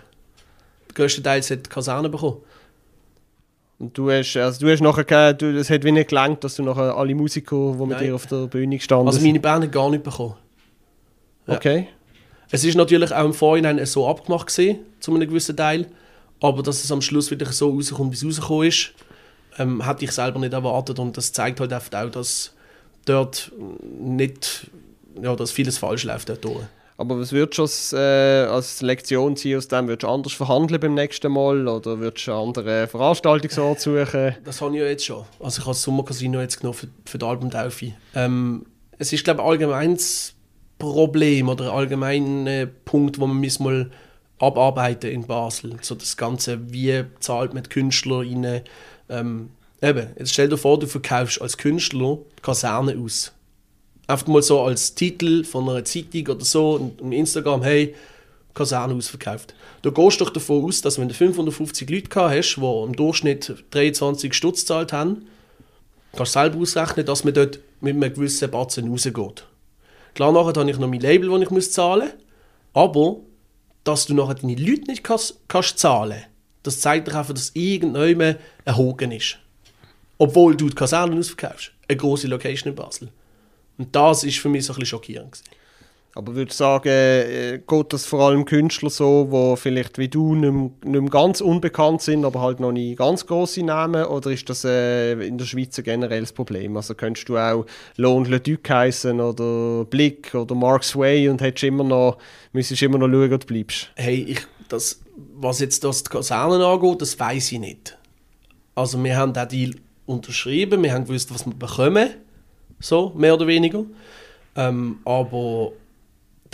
[0.94, 2.38] größtenteils hat die Kaserne bekommen.
[3.78, 6.62] Und du hast, also du hast nachher, du, es hat wie nicht gelangt, dass du
[6.62, 9.18] nachher alle Musiker, die mit dir auf der Bühne gestanden sind.
[9.18, 10.36] Also meine Band hat gar nicht bekommen.
[11.46, 11.56] Ja.
[11.56, 11.88] Okay.
[12.50, 15.86] Es ist natürlich auch im Vorhinein so abgemacht gewesen, zu einem gewissen Teil,
[16.40, 18.92] aber dass es am Schluss wieder so rauskommt, wie es rausgekommen ist,
[19.58, 22.52] ähm, hätte ich selber nicht erwartet und das zeigt halt auch, dass
[23.04, 24.70] dort nicht,
[25.20, 26.64] ja, dass vieles falsch läuft dort durch.
[26.96, 29.88] Aber was würdest du als, äh, als Lektion ziehen aus dem?
[29.88, 34.36] Würdest du anders verhandeln beim nächsten Mal oder würdest du einen anderen Veranstaltungsort suchen?
[34.44, 35.24] Das habe ich ja jetzt schon.
[35.40, 37.94] Also ich habe das Sommercasino jetzt genommen für, für das Album Delphi.
[38.14, 38.66] Ähm,
[38.98, 40.34] es ist glaube ich allgemein das
[40.78, 43.90] Problem oder allgemein ein Punkt, wo man mal
[44.38, 45.76] abarbeiten in Basel.
[45.82, 48.62] So das Ganze, wie zahlt man Künstler rein.
[49.08, 53.32] Ähm, eben, jetzt stell dir vor, du verkaufst als Künstler Kaserne aus
[54.06, 57.94] einfach mal so als Titel von einer Zeitung oder so im Instagram, hey,
[58.52, 59.54] Kaserne ausverkauft.
[59.82, 63.64] Du gehst doch davon aus, dass wenn du 550 Leute gehabt hast, die im Durchschnitt
[63.70, 65.26] 23 Stutz gezahlt haben,
[66.14, 69.44] kannst du selber ausrechnen, dass man dort mit einem gewissen Batzen rausgeht.
[70.14, 72.16] Klar, nachher habe ich noch mein Label, das ich zahlen muss,
[72.72, 73.16] aber
[73.84, 76.24] dass du nachher deine Leute nicht kannst, kannst zahlen
[76.64, 79.38] das zeigt doch einfach, dass irgendjemand ein Hogen ist.
[80.18, 81.72] Obwohl du die Kaserne ausverkaufst.
[81.86, 83.10] Eine große Location in Basel.
[83.76, 85.32] Und das ist für mich so ein bisschen schockierend.
[85.32, 85.44] Gewesen.
[86.16, 90.36] Aber würdest du sagen, äh, geht das vor allem Künstler so, die vielleicht wie du
[90.36, 94.04] nicht mehr, ganz unbekannt sind, aber halt noch nicht ganz grosse Namen?
[94.04, 96.76] Oder ist das äh, in der Schweiz ein generelles Problem?
[96.76, 101.64] Also könntest du auch Lohn Le Duc heißen oder Blick oder Mark Sway und hättest
[101.64, 102.18] immer noch,
[102.52, 103.90] müsstest immer noch schauen, wo du bleibst?
[103.96, 105.00] Hey, ich, das,
[105.34, 107.98] was jetzt das die Kasernen angeht, das weiß ich nicht.
[108.76, 109.74] Also wir haben den Deal
[110.06, 112.10] unterschrieben, wir haben gewusst, was wir bekommen,
[112.78, 113.84] so, mehr oder weniger.
[114.56, 115.72] Ähm, aber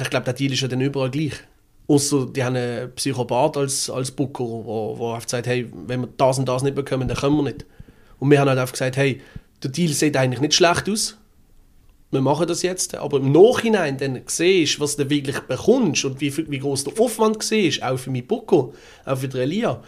[0.00, 1.34] ich glaube, der Deal ist ja dann überall gleich.
[1.86, 6.08] Außer die haben einen Psychopath als, als Booker, wo, wo einfach sagt, hey, wenn wir
[6.16, 7.66] das und das nicht bekommen, dann können wir nicht.
[8.20, 9.20] Und wir haben halt einfach gesagt, hey,
[9.62, 11.16] der Deal sieht eigentlich nicht schlecht aus.
[12.12, 12.94] Wir machen das jetzt.
[12.94, 17.38] Aber im Nachhinein dann siehst, was du wirklich bekommst und wie, wie groß der Aufwand
[17.38, 18.70] war, auch für meinen Booker,
[19.04, 19.82] auch für die Elia.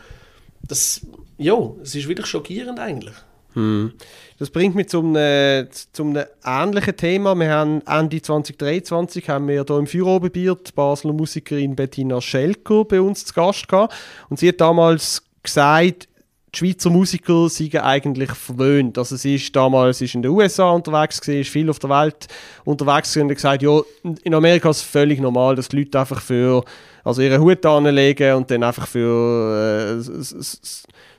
[0.66, 1.00] Das,
[1.38, 3.14] ja, es ist wirklich schockierend eigentlich.
[3.54, 3.92] Hm.
[4.38, 7.34] Das bringt mich zum, äh, zum ähnlichen Thema.
[7.34, 13.00] Wir haben Ende 2023 haben wir hier im Führerobenbier die Basler Musikerin Bettina Schelker bei
[13.00, 13.94] uns zu Gast gehabt.
[14.28, 16.08] Und sie hat damals gesagt,
[16.54, 18.98] die Schweizer Musiker seien eigentlich verwöhnt.
[18.98, 22.28] Also sie ist damals ist in den USA unterwegs gewesen, ist viel auf der Welt
[22.64, 23.80] unterwegs und hat gesagt, ja,
[24.22, 26.62] in Amerika ist es völlig normal, dass die Leute einfach für
[27.04, 30.02] also ihre Hut anlegen und dann einfach für äh,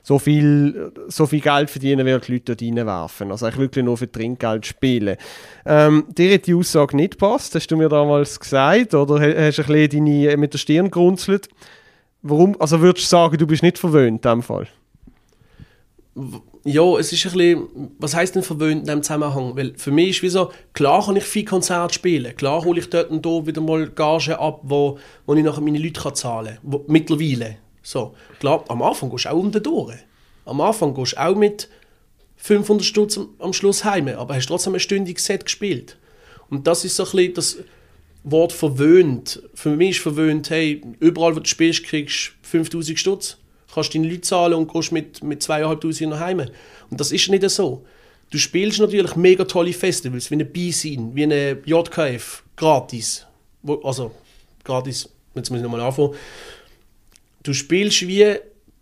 [0.02, 3.30] so viel, so viel Geld verdienen, wie die Leute dort reinwerfen.
[3.32, 5.16] Also eigentlich wirklich nur für Trinkgeld spielen.
[5.66, 9.62] Ähm, dir hat die Aussage nicht gepasst, hast du mir damals gesagt, oder hast du
[9.62, 11.48] ein bisschen deine, mit der Stirn gerunzelt.
[12.22, 14.68] Warum, also würdest du sagen, du bist nicht verwöhnt in diesem Fall?
[16.64, 19.56] Ja, es ist ein bisschen, was heisst denn verwöhnt in diesem Zusammenhang?
[19.56, 22.88] Weil für mich ist wie so, klar kann ich viel Konzerte spielen, klar hole ich
[22.88, 26.80] dort und da wieder mal Gage ab, wo, wo ich nachher meine Leute zahlen kann,
[26.86, 27.56] mittlerweile.
[27.82, 29.96] So, klar, am Anfang gehst du auch um den Durch.
[30.46, 31.68] Am Anfang gehst du auch mit
[32.36, 35.98] 500 Stutz am Schluss heim, aber hast trotzdem ein stündiges Set gespielt.
[36.48, 37.58] Und das ist so ein bisschen das
[38.22, 39.42] Wort verwöhnt.
[39.54, 43.38] Für mich ist verwöhnt, hey, überall wo du spielst, kriegst du 5000 Stutz.
[43.74, 46.52] Kannst deine Leute zahlen und gehst mit, mit 2500 nach Hause.
[46.90, 47.84] Und das ist nicht so.
[48.30, 53.26] Du spielst natürlich mega tolle Festivals, wie eine B-Scene, wie eine JKF, gratis.
[53.82, 54.12] Also,
[54.62, 56.14] gratis, jetzt muss ich nochmal anfangen
[57.44, 58.34] du spielst wie,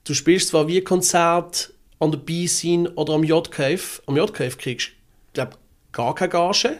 [0.04, 4.02] du spielst zwar wie Konzert an der B-Scene oder am JKF.
[4.06, 4.92] Am JKF kriegst du,
[5.34, 5.58] glaube
[5.92, 6.78] gar keine Gage,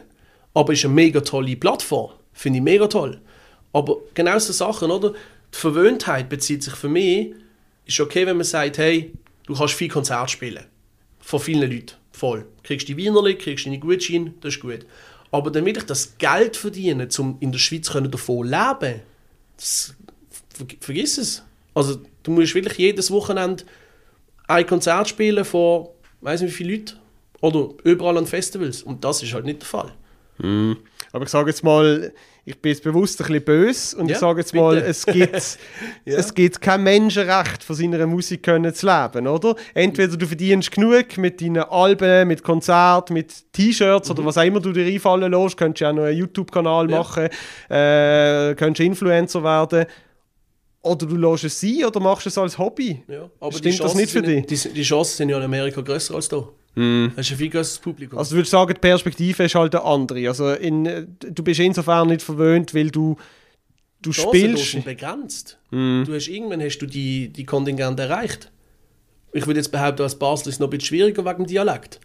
[0.55, 2.13] aber ist eine mega tolle Plattform.
[2.33, 3.21] Finde ich mega toll.
[3.75, 5.11] Aber genau so Sachen, oder?
[5.11, 7.35] Die Verwöhntheit bezieht sich für mich,
[7.87, 9.13] ist okay, wenn man sagt, hey,
[9.47, 10.65] du kannst viel Konzert spielen.
[11.21, 11.97] Von vielen Leuten.
[12.13, 12.47] Voll.
[12.63, 14.87] Kriegst die Wienerli, kriegst deine Gutscheine, das ist gut.
[15.31, 19.01] Aber damit ich das Geld verdiene, um in der Schweiz davon leben
[19.57, 19.95] das,
[20.81, 21.43] vergiss es.
[21.75, 23.65] Also du musst wirklich jedes Wochenende
[24.47, 25.89] ein Konzert spielen von,
[26.21, 26.99] weiß nicht wie viele Leuten
[27.41, 29.93] oder überall an Festivals und das ist halt nicht der Fall.
[30.39, 30.73] Mm.
[31.13, 32.13] Aber ich sage jetzt mal,
[32.45, 34.65] ich bin jetzt bewusst ein bisschen böse und ja, ich sage jetzt bitte.
[34.65, 35.33] mal, es gibt,
[36.05, 36.19] ja.
[36.19, 39.55] es gibt kein Menschenrecht, von seiner Musik können zu leben, oder?
[39.75, 44.15] Entweder du verdienst genug mit deinen Alben, mit Konzerten, mit T-Shirts mhm.
[44.15, 46.99] oder was auch immer du dir einfallen lässt, könntest du ja noch einen YouTube-Kanal ja.
[46.99, 47.29] machen,
[47.69, 49.87] äh, könntest Influencer werden
[50.83, 53.05] oder du lässt es sein oder machst es als Hobby.
[53.07, 54.47] Ja, aber Stimmt das nicht für dich?
[54.47, 56.49] Die, die Chancen sind ja in Amerika größer als hier.
[56.75, 57.09] Mm.
[57.17, 58.19] Das ist ein viel größeres Publikum.
[58.19, 60.29] Also du würdest sagen, die Perspektive ist halt eine andere.
[60.29, 63.17] Also in, du bist insofern nicht verwöhnt, weil du,
[64.01, 64.73] du die spielst...
[64.73, 65.59] sind begrenzt.
[65.71, 66.05] Mm.
[66.05, 68.51] Du hast, irgendwann hast du die, die Kontingente erreicht.
[69.33, 72.01] Ich würde jetzt behaupten, als Basel ist es noch ein bisschen schwieriger wegen dem Dialekt.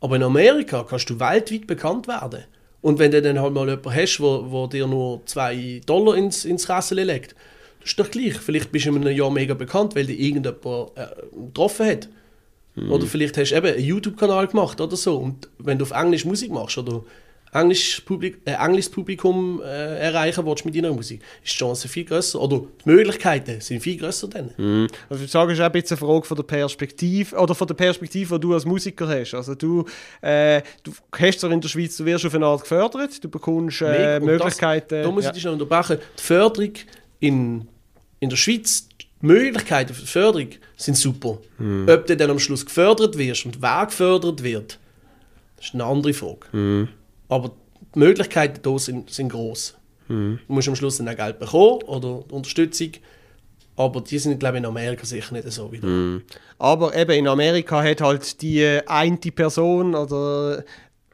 [0.00, 2.44] Aber in Amerika kannst du weltweit bekannt werden.
[2.82, 6.44] Und wenn du dann halt mal jemanden hast, wo, wo dir nur 2 Dollar ins,
[6.44, 7.34] ins Kessel legt,
[7.84, 8.34] ist doch gleich.
[8.34, 11.06] Vielleicht bist du in einem Jahr mega bekannt, weil dich irgendjemand äh,
[11.46, 12.08] getroffen hat.
[12.76, 12.92] Mhm.
[12.92, 15.16] Oder vielleicht hast du eben einen YouTube-Kanal gemacht oder so.
[15.16, 17.02] Und wenn du auf Englisch Musik machst oder
[17.52, 22.04] Englisch Publik äh, englisches Publikum äh, erreichen willst mit deiner Musik, ist die Chance viel
[22.04, 24.50] größer oder die Möglichkeiten sind viel größer dann.
[24.56, 24.88] Mhm.
[25.08, 27.66] Also ich sage, es ist auch ein bisschen eine Frage von der Perspektive oder von
[27.66, 29.34] der Perspektive, die du als Musiker hast.
[29.34, 29.84] Also du,
[30.20, 33.80] äh, du hast zwar in der Schweiz, du wirst auf eine Art gefördert, du bekommst
[33.80, 34.96] äh, Möglichkeiten.
[34.96, 35.98] Das, da muss ich dich noch unterbrechen.
[36.18, 36.72] Die Förderung
[37.20, 37.68] in
[38.20, 38.88] in der Schweiz
[39.20, 41.38] Möglichkeiten für die Förderung sind super.
[41.58, 41.88] Mhm.
[41.88, 44.78] Ob du dann am Schluss gefördert wirst und wer gefördert wird,
[45.56, 46.46] das ist eine andere Frage.
[46.52, 46.88] Mhm.
[47.28, 47.52] Aber
[47.94, 49.76] die Möglichkeiten hier sind, sind groß.
[50.08, 50.38] Mhm.
[50.46, 52.92] Du musst am Schluss dann auch Geld bekommen oder Unterstützung.
[53.76, 56.22] Aber die sind, glaube ich, in Amerika sicher nicht so wie mm.
[56.58, 60.64] Aber eben in Amerika hat halt die eine Person oder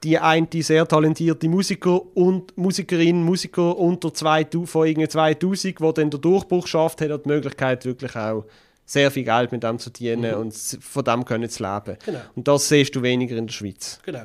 [0.03, 6.21] die eine sehr talentierte Musiker und Musikerin, Musiker unter 2000, von 2000, die dann den
[6.21, 8.45] Durchbruch schafft, hat die Möglichkeit wirklich auch
[8.85, 10.41] sehr viel Geld mit dem zu verdienen mhm.
[10.41, 11.97] und von dem können zu leben.
[12.05, 12.21] Genau.
[12.35, 14.01] Und das siehst du weniger in der Schweiz.
[14.05, 14.25] Genau.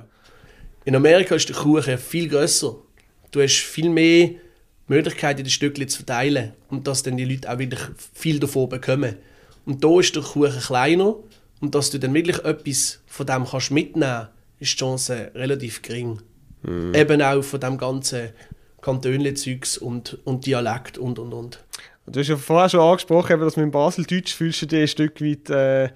[0.84, 2.76] In Amerika ist der Kuchen viel größer.
[3.32, 4.32] Du hast viel mehr
[4.88, 7.82] Möglichkeit, die Stückchen zu verteilen und dass dann die Leute auch wirklich
[8.14, 9.16] viel davon bekommen.
[9.66, 11.16] Und da ist der Kuchen kleiner
[11.60, 16.22] und dass du dann wirklich etwas von dem kannst mitnehmen ist die Chance relativ gering.
[16.64, 16.94] Mhm.
[16.94, 18.30] Eben auch von dem ganzen
[18.82, 21.64] Kantönle-Zeugs und, und Dialekt und und und.
[22.06, 25.22] Du hast ja vorher schon angesprochen, dass mit dem Baseldeutsch fühlst du dich ein Stück
[25.22, 25.90] weit äh,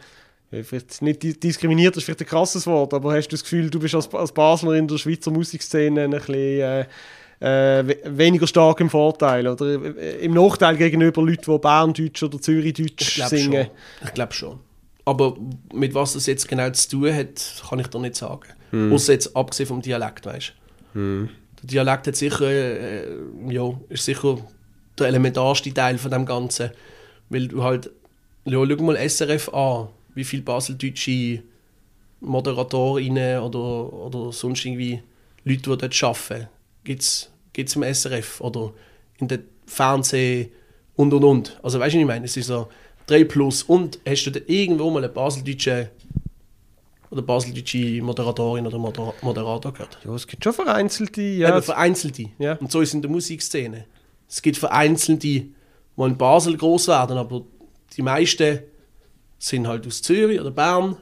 [0.63, 3.79] vielleicht nicht diskriminiert, das ist vielleicht ein krasses Wort, aber hast du das Gefühl, du
[3.79, 6.85] bist als, als Basler in der Schweizer Musikszene ein bisschen äh,
[7.39, 9.73] äh, weniger stark im Vorteil oder
[10.19, 13.65] im Nachteil gegenüber Leuten, die Berndeutsch oder Zürichdeutsch singen?
[13.65, 14.07] Schon.
[14.07, 14.59] Ich glaube schon.
[15.05, 15.35] Aber
[15.73, 18.49] mit was das jetzt genau zu tun hat, kann ich dir nicht sagen.
[18.71, 18.93] Hm.
[18.93, 20.53] Außer jetzt abgesehen vom Dialekt, weißt
[20.93, 21.29] hm.
[21.61, 23.07] Der Dialekt hat sicher, äh,
[23.49, 24.37] ja, ist sicher
[24.97, 26.71] der elementarste Teil von dem Ganzen.
[27.29, 27.89] Weil du halt,
[28.45, 31.43] ja, schau mal SRF an, wie viele baseldeutsche
[32.19, 35.01] Moderatorinnen oder, oder sonst irgendwie
[35.43, 36.47] Leute, die dort arbeiten,
[36.83, 38.73] gibt es im SRF oder
[39.17, 40.49] in den Fernsehen
[40.95, 41.59] und und und.
[41.63, 42.25] Also weißt du, was ich meine?
[42.25, 42.67] Es ist so
[43.11, 45.89] 3 plus und hast du da irgendwo mal eine baseldeutsche
[47.09, 49.99] oder baseldeutsche Moderatorin oder Moder Moderator gehört?
[50.05, 51.21] Ja, es gibt schon vereinzelte.
[51.21, 51.49] Ja.
[51.49, 52.27] Eben vereinzelte.
[52.39, 52.53] Ja.
[52.53, 53.85] Und so ist es in der Musikszene.
[54.29, 55.53] Es gibt vereinzelte, die
[55.97, 57.43] in Basel groß werden, aber
[57.95, 58.59] die meisten
[59.37, 60.95] sind halt aus Zürich oder Bern,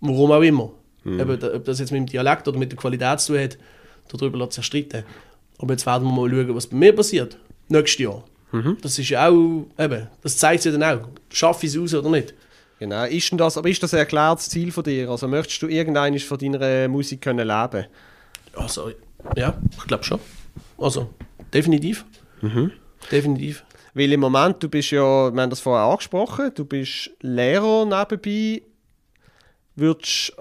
[0.00, 0.72] warum auch immer.
[1.04, 1.20] Mhm.
[1.20, 3.58] Eben, ob das jetzt mit dem Dialekt oder mit der Qualität zu tun hat,
[4.08, 5.04] darüber lässt sich streiten.
[5.58, 8.24] Aber jetzt werden wir mal schauen, was bei mir passiert, nächstes Jahr.
[8.52, 8.78] Mhm.
[8.80, 12.10] Das ist ja auch, eben, das zeigt sich dann auch, schaffe ich es aus oder
[12.10, 12.34] nicht.
[12.78, 15.08] Genau, ist denn das, aber ist das ein erklärtes Ziel von dir?
[15.08, 17.86] Also möchtest du irgendwann von deiner Musik können leben
[18.54, 18.90] Also,
[19.36, 20.18] ja, ich glaube schon.
[20.78, 21.10] Also,
[21.52, 22.04] definitiv.
[22.40, 22.72] Mhm.
[23.10, 23.64] Definitiv.
[23.94, 28.62] Weil im Moment, du bist ja, wir haben das vorher angesprochen, du bist Lehrer nebenbei.
[29.74, 30.34] Würdest,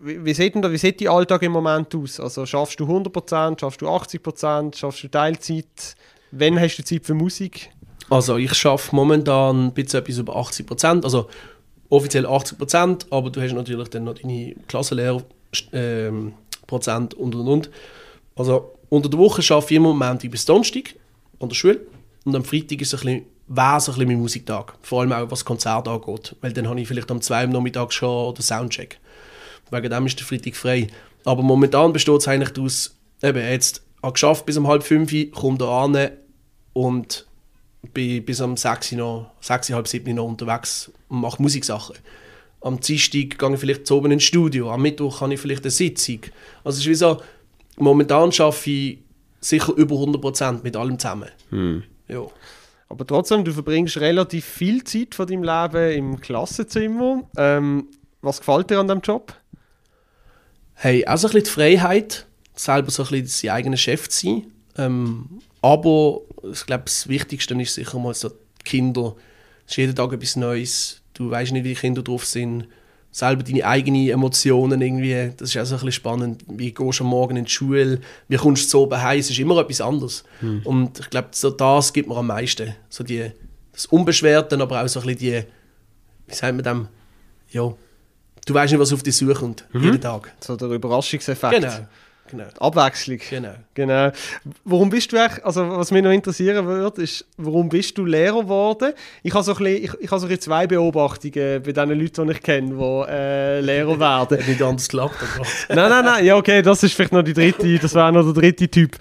[0.00, 2.18] wie, sieht denn da, wie sieht dein Alltag im Moment aus?
[2.18, 5.94] Also schaffst du 100%, schaffst du 80%, schaffst du Teilzeit?
[6.32, 7.70] Wann hast du Zeit für Musik?
[8.08, 11.28] Also ich schaffe momentan ein etwas über 80%, also
[11.90, 15.22] offiziell 80%, aber du hast natürlich dann noch deine Klassenlehrer
[15.72, 16.32] ähm,
[16.66, 17.70] Prozent und und und.
[18.34, 20.94] Also unter der Woche arbeite ich immer Montag bis Donnerstag
[21.38, 21.80] an der Schule
[22.24, 24.74] und am Freitag ist es ein bisschen, ein mein Musiktag.
[24.80, 26.34] Vor allem auch was Konzert angeht.
[26.40, 28.98] Weil dann habe ich vielleicht am 2 Uhr Nachmittag schon den Soundcheck.
[29.70, 30.86] Wegen dem ist der Freitag frei.
[31.24, 35.58] Aber momentan besteht es eigentlich daraus, eben jetzt habe geschafft bis um halb fünf, komme
[35.58, 36.10] da an
[36.72, 37.26] und
[37.92, 41.96] bin bis um sechs, noch, sechs halb sieben noch unterwegs und mache Musiksachen.
[42.60, 45.70] Am Dienstag gehe ich vielleicht zu oben ins Studio, am Mittwoch habe ich vielleicht eine
[45.70, 46.20] Sitzung.
[46.62, 47.20] Also es ist wie so,
[47.76, 48.98] momentan arbeite ich
[49.40, 51.28] sicher über 100% mit allem zusammen.
[51.50, 51.82] Hm.
[52.08, 52.26] Ja.
[52.88, 57.22] Aber trotzdem, du verbringst relativ viel Zeit von deinem Leben im Klassenzimmer.
[57.36, 57.88] Ähm,
[58.20, 59.34] was gefällt dir an diesem Job?
[60.74, 64.46] Hey, also ein bisschen die Freiheit, selber so ein bisschen sein eigener Chef zu sein.
[64.76, 69.16] Ähm, aber ich glaube, das Wichtigste ist sicher mal so die Kinder.
[69.66, 71.00] Es ist jeden Tag etwas Neues.
[71.14, 72.66] Du weißt nicht, wie die Kinder drauf sind
[73.12, 76.44] selber deine eigenen Emotionen irgendwie, das ist auch so ein bisschen spannend.
[76.48, 79.30] Wie gehst du am Morgen in die Schule, wie kommst du so oben heim, es
[79.30, 80.24] ist immer etwas anderes.
[80.40, 80.62] Hm.
[80.64, 82.74] Und ich glaube, so das gibt mir am meisten.
[82.88, 83.30] So die,
[83.72, 85.44] das Unbeschwerte, aber auch so ein bisschen die,
[86.26, 86.88] wie sagt man dem,
[87.50, 87.74] ja,
[88.46, 89.84] du weißt nicht, was auf dich sucht mhm.
[89.84, 90.32] jeden Tag.
[90.40, 91.54] So der Überraschungseffekt.
[91.54, 91.86] Genau.
[92.32, 92.44] Genau.
[92.60, 93.18] Abwechslung.
[93.28, 93.54] Genau.
[93.74, 94.10] genau.
[94.64, 98.40] Warum bist du eigentlich, also was mich noch interessieren würde, ist, warum bist du Lehrer
[98.40, 98.94] geworden?
[99.22, 102.26] Ich habe so ein bisschen, ich, ich habe so ein zwei Beobachtungen bei den Leuten,
[102.26, 104.38] die ich kenne, die äh, Lehrer werden.
[104.38, 105.14] Hat nicht anders geklappt.
[105.68, 108.32] nein, nein, nein, ja okay, das ist vielleicht noch die dritte, das wäre noch der
[108.32, 108.96] dritte Typ.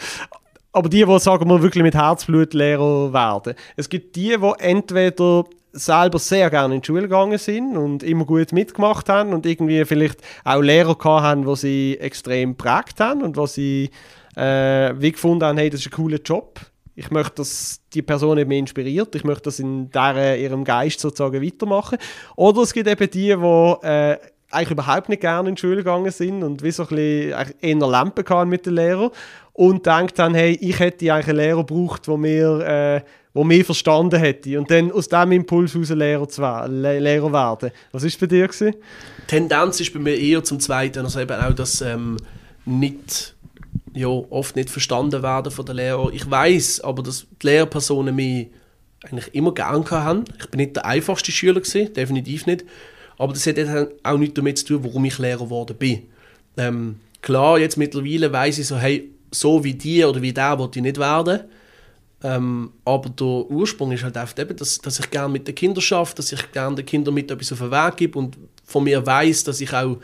[0.74, 3.54] Aber die, die sagen wir wirklich mit Herzblut Lehrer werden.
[3.78, 8.26] Es gibt die, die entweder selber sehr gerne in die Schule gegangen sind und immer
[8.26, 13.38] gut mitgemacht haben und irgendwie vielleicht auch Lehrer haben, die sie extrem prägt haben und
[13.38, 13.90] wo sie
[14.36, 16.60] äh, wie gefunden haben, hey, das ist ein cooler Job.
[16.96, 19.16] Ich möchte, dass die Person mich inspiriert.
[19.16, 21.98] Ich möchte das in der, ihrem Geist sozusagen weitermachen.
[22.36, 24.18] Oder es gibt eben die, die äh,
[24.52, 27.88] eigentlich überhaupt nicht gerne in die Schule gegangen sind und wie so ein bisschen eher
[27.88, 29.12] Lampen mit den Lehrern
[29.54, 33.02] und denkt dann, hey, ich hätte eigentlich einen Lehrer gebraucht, der mir äh,
[33.34, 37.72] wo mehr verstanden hätte und dann aus diesem Impuls heraus Lehrer, zu Lehrer werden.
[37.92, 38.48] Was war bei dir?
[38.48, 38.74] Gewesen?
[38.74, 42.18] Die Tendenz ist bei mir eher zum Zweiten, also eben auch, dass ähm,
[42.66, 43.36] nicht,
[43.94, 46.14] ja, oft nicht verstanden werden von den Lehrern.
[46.14, 48.48] Ich weiß, aber dass die Lehrpersonen mich
[49.04, 50.26] eigentlich immer gerne haben.
[50.40, 52.66] Ich bin nicht der einfachste Schüler gewesen, definitiv nicht.
[53.18, 53.58] Aber das hat
[54.04, 56.04] auch nichts damit zu tun, warum ich Lehrer geworden bin.
[56.58, 60.80] Ähm, klar, jetzt mittlerweile weiß ich so, hey, so wie die oder wie der wollte
[60.80, 61.42] ich nicht werden.
[62.24, 65.84] Ähm, aber der Ursprung ist halt oft eben, dass, dass ich gerne mit den Kindern
[65.92, 69.06] arbeite, dass ich gerne den Kindern mit etwas auf den Weg gebe und von mir
[69.06, 69.98] weiß, dass ich auch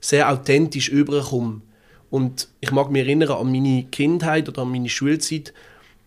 [0.00, 1.62] sehr authentisch überkomme.
[2.10, 5.54] Und ich mag mich erinnern an meine Kindheit oder an meine Schulzeit.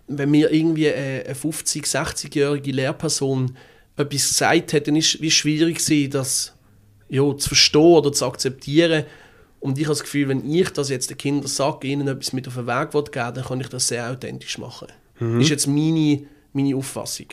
[0.07, 3.57] wenn mir irgendwie eine 50-, 60-jährige Lehrperson
[3.97, 6.53] etwas gesagt hat, dann ist es schwierig das
[7.09, 9.05] ja, zu verstehen oder zu akzeptieren.
[9.59, 12.47] Und ich habe das Gefühl, wenn ich das jetzt den Kindern sage, ihnen etwas mit
[12.47, 14.87] auf den Weg geben dann kann ich das sehr authentisch machen.
[15.19, 15.41] Mhm.
[15.41, 16.23] ist jetzt meine,
[16.53, 17.27] meine Auffassung.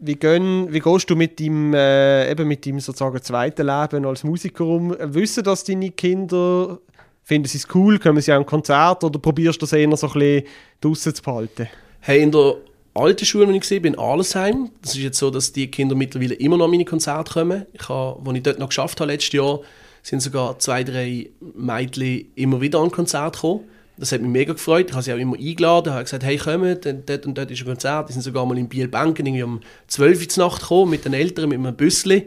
[0.00, 4.22] Wie, gehen, wie gehst du mit deinem, äh, eben mit deinem sozusagen zweiten Leben als
[4.22, 4.94] Musiker um?
[4.98, 6.78] Wissen das deine Kinder?
[7.24, 7.98] Finden sie es cool?
[7.98, 9.02] Kommen sie auch ein Konzert?
[9.02, 10.44] Oder probierst du das eher so ein bisschen
[10.80, 11.68] draussen zu behalten?
[12.00, 12.54] Hey, in der
[12.94, 16.34] alten Schule, die ich bin, in Alesheim, das ist jetzt so, dass die Kinder mittlerweile
[16.34, 17.66] immer noch an meine Konzerte kommen.
[17.72, 19.60] Ich habe, als ich dort noch geschafft habe letztes Jahr,
[20.02, 23.64] sind sogar zwei, drei Mädchen immer wieder an Konzert gekommen.
[23.98, 24.86] Das hat mich mega gefreut.
[24.88, 27.66] Ich habe sie auch immer eingeladen, habe gesagt, hey, kommt, dort und dort ist ein
[27.66, 28.08] Konzert.
[28.08, 31.48] Die sind sogar mal in Biel-Banken irgendwie um 12 Uhr Nacht gekommen, mit den Eltern,
[31.48, 32.26] mit einem Büssli.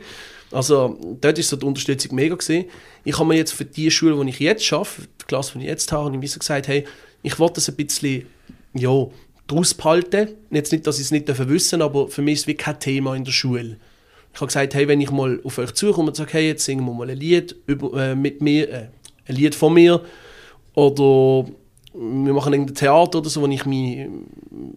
[0.52, 2.66] Also dort ist so die Unterstützung mega gesehen.
[3.06, 5.70] Ich habe mir jetzt für die Schule, die ich jetzt arbeite, die Klasse, die ich
[5.70, 6.86] jetzt habe, habe ich gesagt, hey,
[7.24, 8.26] ich wollte das ein bisschen,
[8.74, 9.08] ja,
[9.48, 10.30] draus behalten.
[10.50, 13.16] Jetzt nicht, dass ich es nicht wissen aber für mich ist es wie kein Thema
[13.16, 13.78] in der Schule.
[14.34, 16.86] Ich habe gesagt, hey, wenn ich mal auf euch zukomme und sage, hey, jetzt singen
[16.86, 18.88] wir mal ein Lied über, äh, mit mir, äh,
[19.28, 20.02] ein Lied von mir,
[20.74, 21.50] oder
[21.94, 24.26] wir machen ein Theater oder so, wo ich mein,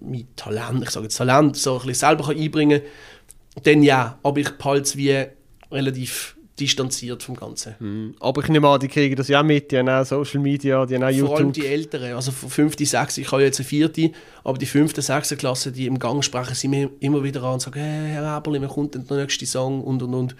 [0.00, 4.40] mein Talent, ich sage jetzt Talent, so ein bisschen selber einbringen kann, dann ja, aber
[4.40, 5.24] ich behalte es wie
[5.70, 7.74] relativ distanziert vom Ganzen.
[7.80, 8.14] Mhm.
[8.20, 10.94] Aber ich nehme an, die kriegen das ja mit, die haben auch Social Media, die
[10.94, 11.28] haben auch YouTube.
[11.28, 14.12] Vor allem die Älteren, also von 5., 6., ich habe jetzt eine vierte,
[14.44, 15.36] aber die 5., 6.
[15.36, 18.60] Klasse, die im Gang sprechen sie mir immer wieder an und sagen, hey, Herr Eberli,
[18.60, 20.36] wann kommt denn der nächste Song und und und.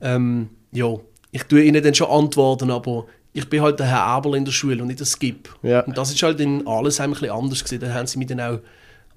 [0.00, 0.94] Ähm, ja,
[1.32, 4.52] ich tue ihnen dann schon antworten, aber ich bin halt der Herr Eberl in der
[4.52, 5.54] Schule und nicht der Skip.
[5.62, 5.80] Ja.
[5.80, 7.80] Und das ist halt in alles ein bisschen anders gewesen.
[7.80, 8.60] Da haben sie mich dann auch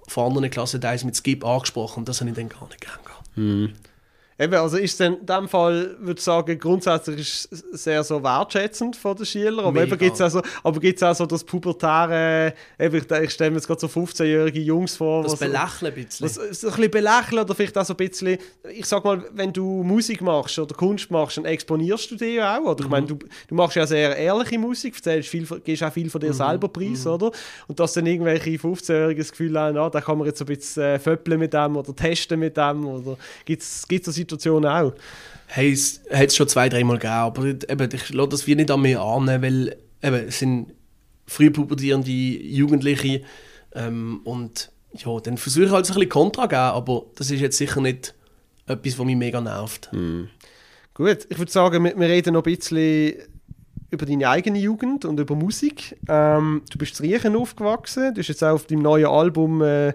[0.07, 3.37] von anderen Klassen mit Skip angesprochen und das habe ich dann gar nicht gern gehabt.
[3.37, 3.73] Mhm.
[4.39, 8.23] Eben, also ist es in dem Fall, würde ich sagen, grundsätzlich ist es sehr so
[8.23, 9.85] wertschätzend von den Schülern, aber Mega.
[9.85, 13.57] eben gibt's auch so, aber gibt's auch so das pubertäre, eben, ich, ich stelle mir
[13.57, 15.23] jetzt gerade so 15-jährige Jungs vor.
[15.23, 16.25] Das Belächeln ein bisschen.
[16.25, 18.37] Was, so ein bisschen belächeln oder vielleicht auch so ein bisschen,
[18.73, 22.57] ich sag mal, wenn du Musik machst oder Kunst machst, dann exponierst du dich ja
[22.57, 22.83] auch, oder?
[22.83, 22.85] Mhm.
[22.85, 26.19] Ich meine, du, du machst ja sehr ehrliche Musik, erzählst viel, gehst auch viel von
[26.21, 26.33] dir mhm.
[26.33, 27.11] selber preis, mhm.
[27.11, 27.31] oder?
[27.67, 30.55] Und dass dann irgendwelche 15-Jährigen das Gefühl haben, ah, da kann man jetzt so ein
[30.55, 34.93] bisschen äh, föppeln mit dem oder testen mit dem, oder gibt es so Situation auch?
[35.47, 38.71] Hey, es hat es schon zwei, dreimal gegeben, aber eben, ich lasse das wie nicht
[38.71, 40.73] an mir an, weil eben, es sind
[41.27, 43.21] früh pubertierende Jugendliche
[43.73, 47.31] ähm, und ja, dann versuche ich halt so ein bisschen Kontra zu geben, aber das
[47.31, 48.13] ist jetzt sicher nicht
[48.67, 49.89] etwas, was mich mega nervt.
[49.93, 50.25] Mm.
[50.93, 53.13] Gut, ich würde sagen, wir, wir, reden noch ein bisschen
[53.89, 55.97] über deine eigene Jugend und über Musik.
[56.07, 59.93] Ähm, du bist in Riechen aufgewachsen, du hast jetzt auch auf deinem neuen Album äh,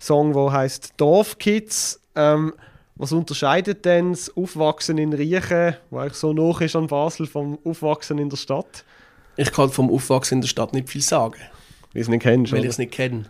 [0.00, 2.00] Song, der heißt Dorfkids.
[2.14, 2.54] Ähm,
[2.98, 7.58] was unterscheidet denn das Aufwachsen in Riechen, wo eigentlich so noch ist an Basel, vom
[7.64, 8.84] Aufwachsen in der Stadt?
[9.36, 11.40] Ich kann vom Aufwachsen in der Stadt nicht viel sagen.
[11.92, 13.24] Weil es nicht kennst, Weil ich es nicht kenne.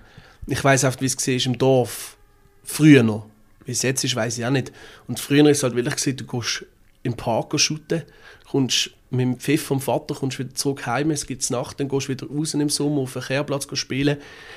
[0.46, 2.16] Ich weiß oft, wie es war im Dorf.
[2.64, 3.26] Früher noch.
[3.66, 4.72] Wie es jetzt ist, weiß ich auch nicht.
[5.06, 6.64] Und früher ist es halt wirklich gesehen, du gehst
[7.02, 8.02] im Park shooten,
[8.50, 12.08] kommst mit dem Pfiff vom Vater kommst wieder zurück heim, es gibt Nacht, dann gehst
[12.08, 14.16] du wieder raus im Sommer auf den Kehrplatz spielen.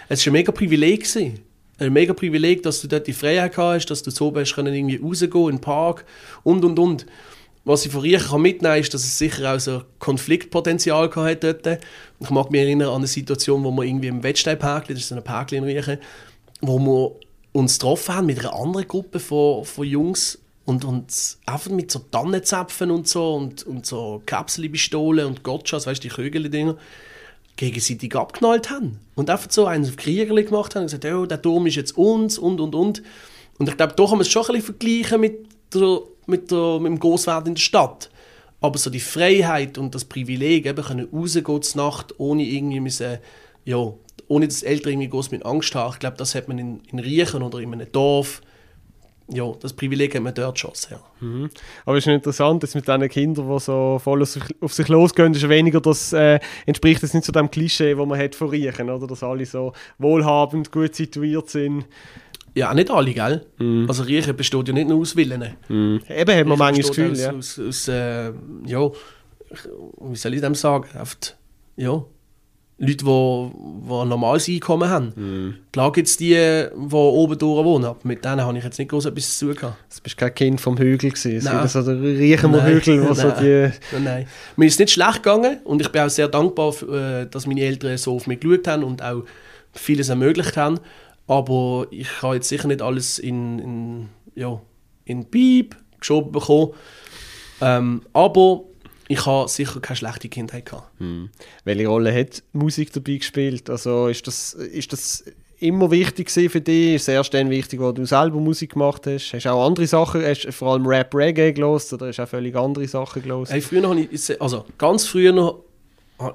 [0.09, 1.01] Es war ein mega Privileg.
[1.01, 1.50] Gewesen
[1.81, 4.97] ein mega Privileg, dass du dort die Freiheit hast, dass du so bist, können irgendwie
[4.97, 6.05] rausgehen in den Park
[6.43, 7.05] und und und.
[7.63, 11.83] Was ich von Riechen mitnehmen kann, ist, dass es sicher auch so Konfliktpotenzial hatte dort.
[12.19, 15.15] Ich mag mich erinnern an eine Situation, wo wir irgendwie im Wettsteinpark, das ist so
[15.15, 15.99] ein Park in Riechen,
[16.61, 17.15] wo wir
[17.51, 21.99] uns getroffen haben mit einer anderen Gruppe von, von Jungs und uns einfach mit so
[21.99, 26.77] Tannenzapfen und so und, und so Kapselpistolen und Gotchas, weißt du, die Kögel-Dinger
[27.55, 28.99] gegenseitig abknallt haben.
[29.15, 31.97] Und einfach so eins auf Kriegerli gemacht haben und gesagt, oh, der Turm ist jetzt
[31.97, 33.03] uns und und und.
[33.57, 36.79] Und ich glaube, da kann man es schon ein bisschen vergleichen mit, der, mit, der,
[36.79, 38.09] mit dem Großwert in der Stadt.
[38.59, 43.17] Aber so die Freiheit und das Privileg, eben können rausgehen zur Nacht, ohne irgendwie müssen,
[43.65, 43.93] ja,
[44.27, 45.93] ohne dass Eltern irgendwie groß mit Angst haben.
[45.93, 48.41] Ich glaube, das hat man in, in Riechen oder in einem Dorf
[49.33, 50.99] ja, das Privileg hat man dort schon sehr.
[51.19, 51.49] Mhm.
[51.85, 54.87] Aber es ist interessant, dass mit diesen Kindern, die so voll auf sich, auf sich
[54.87, 58.49] losgehen, ist weniger das, äh, entspricht das nicht so dem Klischee, das man hat von
[58.49, 59.07] Riechen, oder?
[59.07, 61.85] Dass alle so wohlhabend, gut situiert sind.
[62.53, 63.45] Ja, nicht alle, gell?
[63.57, 63.85] Mhm.
[63.87, 65.55] Also Riechen besteht ja nicht nur aus Willen.
[65.69, 66.01] Mhm.
[66.09, 67.31] Eben hat man manchmal das Gefühl, aus, ja.
[67.31, 68.31] Aus, aus, äh,
[68.65, 68.91] ja,
[70.01, 70.89] wie soll ich dem sagen?
[70.99, 71.37] Oft,
[71.77, 72.03] ja,
[72.81, 75.07] Leute, die, die ein normales Einkommen haben.
[75.15, 75.55] Mm.
[75.71, 78.89] Klar gibt es die, die oben durch wohnen, aber mit denen habe ich jetzt nicht
[78.89, 79.77] groß etwas zu tun gehabt.
[79.95, 81.67] Du bist kein Kind vom Hügel gewesen, nein.
[81.67, 83.69] so der Riechener Hügel, wo so die...
[83.91, 84.27] Nein, nein.
[84.55, 87.95] Mir ist nicht schlecht gegangen und ich bin auch sehr dankbar, äh, dass meine Eltern
[87.97, 89.25] so auf mich geschaut haben und auch
[89.73, 90.79] vieles ermöglicht haben.
[91.27, 94.59] Aber ich habe jetzt sicher nicht alles in, in, ja,
[95.05, 96.71] in Piep geschoben bekommen.
[97.61, 98.63] Ähm, aber
[99.11, 100.87] ich habe sicher keine schlechte Kindheit gehabt.
[100.99, 101.29] Hm.
[101.65, 103.69] Welche Rolle hat Musik dabei gespielt?
[103.69, 105.25] Also ist das, ist das
[105.59, 106.95] immer wichtig für dich?
[106.95, 109.33] Ist es erst dann wichtig, wo du selber Musik gemacht hast?
[109.33, 112.23] Hast du auch andere Sachen, hast du vor allem Rap, Reggae gelost oder hast du
[112.23, 113.51] auch völlig andere Sachen gelost?
[113.51, 115.59] Hey, früher habe ich, also ganz früher noch,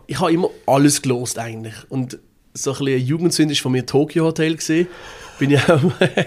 [0.07, 1.74] ich habe immer alles gelost eigentlich.
[1.89, 2.18] Und
[2.53, 4.87] so ein bisschen Jugendsünde ist von mir Tokyo Hotel gesehen.
[5.39, 5.80] Bin ich auch,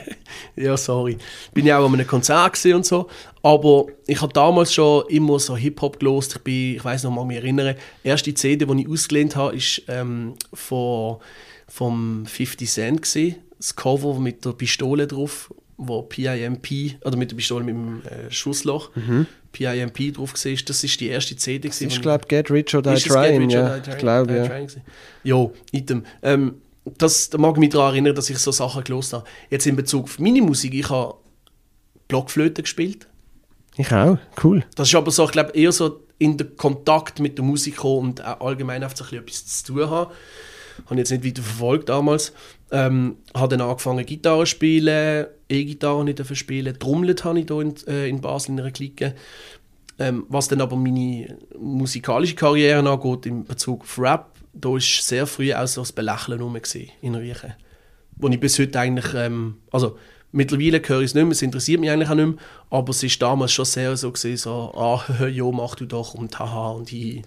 [0.55, 1.17] ja sorry,
[1.53, 3.07] bin ich auch an einem Konzert gesehen und so.
[3.41, 6.35] Aber ich habe damals schon immer so Hip Hop gelost.
[6.35, 9.55] Ich bin, ich weiß noch mal, mich erinnere, die erste CD, die ich ausgelehnt habe,
[9.55, 11.17] ist ähm, von
[11.67, 13.35] vom 50 Cent gewesen.
[13.57, 18.31] Das Cover mit der Pistole drauf, wo PIMP oder mit der Pistole mit dem äh,
[18.31, 18.95] Schussloch.
[18.95, 19.27] Mhm.
[19.51, 21.67] PIMP drauf war, das ist die erste CD.
[21.67, 23.49] Das ist, glaube ich, Get Rich or Die Trying.
[23.49, 24.81] Ja, ich glaube, ja.
[25.23, 26.05] Jo, item.
[26.21, 26.55] Ähm,
[26.97, 29.25] das, da mag ich mich daran erinnern, dass ich so Sachen gelost habe.
[29.49, 31.15] Jetzt in Bezug auf meine Musik, ich habe
[32.07, 33.07] Blockflöte gespielt.
[33.77, 34.65] Ich auch, cool.
[34.75, 38.21] Das ist aber so, ich glaube, eher so in den Kontakt mit der Musik und
[38.21, 40.11] allgemein einfach so etwas zu tun haben.
[40.85, 42.33] Habe ich jetzt nicht weiter verfolgt damals.
[42.71, 47.75] Ähm, habe dann angefangen Gitarre zu spielen, E-Gitarre nicht spielen, Trommelt habe ich hier in,
[47.87, 49.15] äh, in Basel in einer Clique.
[49.99, 55.27] Ähm, was dann aber meine musikalische Karriere angeht, in Bezug auf Rap, da war sehr
[55.27, 56.57] früh auch so das Belächeln rum
[57.01, 57.53] in Riechen.
[58.15, 59.97] Wo ich bis heute eigentlich, ähm, also
[60.31, 62.37] mittlerweile höre ich es nicht mehr, es interessiert mich eigentlich auch nicht mehr,
[62.69, 66.37] aber es war damals schon sehr so, gewesen, so ah, ja, mach du doch und
[66.39, 67.21] haha und hi.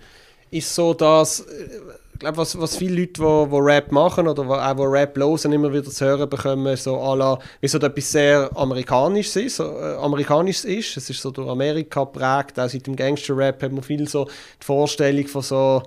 [0.51, 1.81] Ist so, dass äh,
[2.19, 5.17] glaube, was, was viele Leute, die wo, wo Rap machen oder wo, auch wo Rap
[5.17, 9.57] hören, immer wieder zu hören bekommen, so à la, wie so etwas sehr Amerikanisches ist,
[9.57, 10.97] so, äh, Amerikanisches ist.
[10.97, 14.65] Es ist so durch Amerika geprägt, auch seit dem Gangster-Rap hat man viel so die
[14.65, 15.83] Vorstellung von so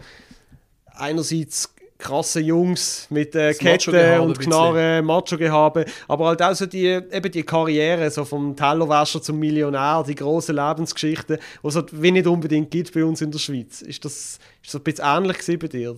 [0.97, 1.74] einerseits
[2.05, 7.43] krasse Jungs mit äh, Kette und Knarre, Macho-Gehabe, aber halt auch so die, eben die
[7.43, 12.69] Karriere, so vom Tellerwäscher zum Millionär, die großen Lebensgeschichten, die es halt wie nicht unbedingt
[12.69, 13.81] gibt bei uns in der Schweiz.
[13.81, 15.95] Ist das, ist das ein bisschen ähnlich bei dir,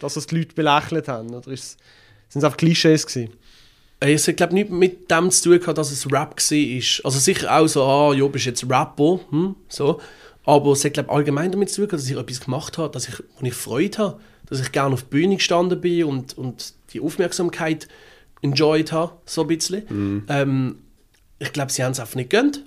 [0.00, 1.78] dass das die Leute belächelt haben, oder sind
[2.28, 3.32] es einfach Klischees gewesen?
[4.02, 7.04] Ich glaube nicht mit dem zu tun gehabt, dass es Rap war.
[7.04, 10.00] Also sicher auch so, ah, jo, bist jetzt Rapper, hm, so.
[10.44, 13.14] Aber es hat glaube allgemein damit zu tun, dass ich etwas gemacht habe, dass ich,
[13.38, 14.20] wo ich Freude habe
[14.50, 17.88] dass ich gerne auf die Bühne gestanden bin und, und die Aufmerksamkeit
[18.42, 19.84] enjoyed habe, so ein bisschen.
[19.88, 20.24] Mhm.
[20.28, 20.78] Ähm,
[21.38, 22.64] ich glaube, sie haben es einfach nicht gönnt.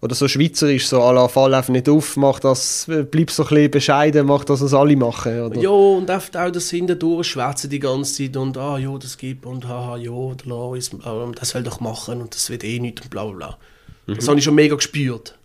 [0.00, 3.48] Oder so schweizerisch, so à la fall einfach nicht auf, mach das, bleib so ein
[3.48, 5.40] bisschen bescheiden, mach das, was alle machen.
[5.40, 5.60] Oder?
[5.60, 9.44] Ja, und oft auch das hindurch schwätzen die ganze Zeit und ah, ja, das gibt
[9.44, 13.24] und haha, ja, der das soll doch machen und das wird eh nicht und bla
[13.24, 13.58] bla bla.
[14.06, 14.14] Mhm.
[14.14, 15.36] Das habe ich schon mega gespürt.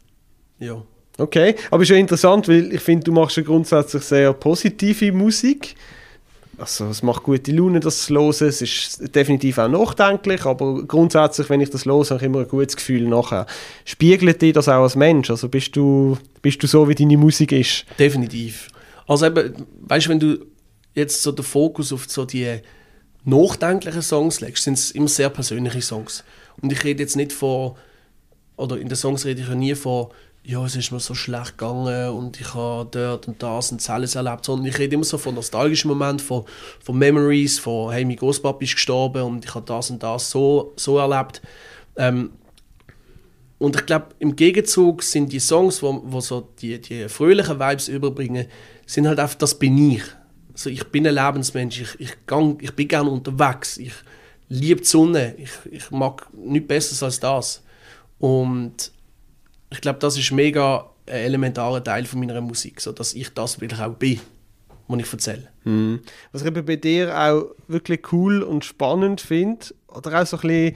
[0.59, 0.83] Ja.
[1.17, 5.75] Okay, aber ist ja interessant, weil ich finde, du machst ja grundsätzlich sehr positive Musik.
[6.57, 8.29] Also es macht gute Laune, das zu hören.
[8.47, 12.47] Es ist definitiv auch nachdenklich, aber grundsätzlich, wenn ich das höre, habe ich immer ein
[12.47, 13.45] gutes Gefühl nachher.
[13.85, 15.29] Spiegelt dir das auch als Mensch?
[15.29, 17.85] Also bist du, bist du so, wie deine Musik ist?
[17.97, 18.69] Definitiv.
[19.07, 20.45] Also eben, weißt du, wenn du
[20.93, 22.59] jetzt so den Fokus auf so die
[23.25, 26.23] nachdenklichen Songs legst, sind es immer sehr persönliche Songs.
[26.61, 27.73] Und ich rede jetzt nicht von,
[28.57, 30.07] oder in den Songs rede ich ja nie von
[30.45, 34.15] ja, es ist mir so schlecht gegangen und ich habe dort und das und alles
[34.15, 34.43] erlebt.
[34.43, 36.43] Sondern ich rede immer so von nostalgischen Momenten, von,
[36.81, 40.73] von Memories, von hey, mein Großpapa ist gestorben und ich habe das und das so,
[40.75, 41.41] so erlebt.
[41.95, 42.31] Ähm,
[43.57, 47.87] und ich glaube, im Gegenzug sind die Songs, wo, wo so die, die fröhlichen Vibes
[47.87, 48.47] überbringen,
[48.85, 50.03] sind halt einfach, das bin ich.
[50.51, 53.93] Also ich bin ein Lebensmensch, ich, ich, gang, ich bin gerne unterwegs, ich
[54.49, 57.63] liebe die Sonne, ich, ich mag nichts Besseres als das.
[58.19, 58.92] Und
[59.73, 63.59] ich glaube, das ist mega ein elementarer Teil von meiner Musik, so dass ich das
[63.59, 64.19] wirklich auch bin,
[64.87, 65.47] was ich erzähle.
[65.63, 66.01] Mhm.
[66.31, 70.75] Was ich bei dir auch wirklich cool und spannend finde, oder auch so ein bisschen,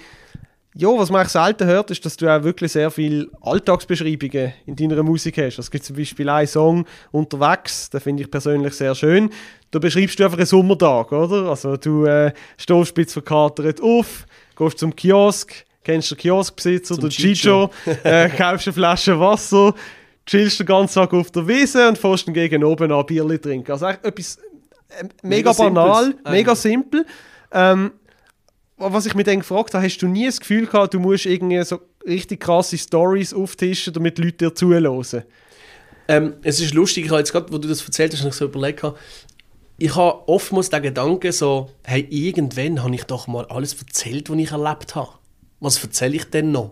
[0.75, 4.75] ja, was man auch selten hört, ist, dass du auch wirklich sehr viele Alltagsbeschreibungen in
[4.75, 5.57] deiner Musik hast.
[5.57, 9.29] Es gibt zum Beispiel einen Song «Unterwegs», den finde ich persönlich sehr schön.
[9.71, 11.49] Da beschreibst du einfach einen Sommertag, oder?
[11.49, 14.25] Also du äh, stehst spitz verkatert auf,
[14.55, 17.71] gehst zum Kiosk, kennst den Kioskbesitzer, der Chicho,
[18.03, 19.73] äh, kaufst eine Flasche Wasser,
[20.25, 23.71] chillst den ganzen Tag auf der Wiese und fährst dann gegen oben an Bierli trinken.
[23.71, 24.35] Also echt etwas
[24.89, 26.31] äh, mega, mega banal, simples.
[26.31, 27.05] mega simpel.
[27.51, 27.91] Ähm,
[28.75, 31.63] was ich mir dann gefragt habe, hast du nie das Gefühl gehabt, du musst irgendwie
[31.63, 35.23] so richtig krasse Stories auftischen, damit Leute dir zuhören?
[36.09, 38.45] Ähm, es ist lustig, ich habe jetzt gerade, wo du das erzählt hast, ich so
[38.45, 38.83] überlegt
[39.79, 44.37] ich habe oftmals den Gedanken so, hey, irgendwann habe ich doch mal alles erzählt, was
[44.37, 45.09] ich erlebt habe
[45.59, 46.71] was erzähle ich denn noch?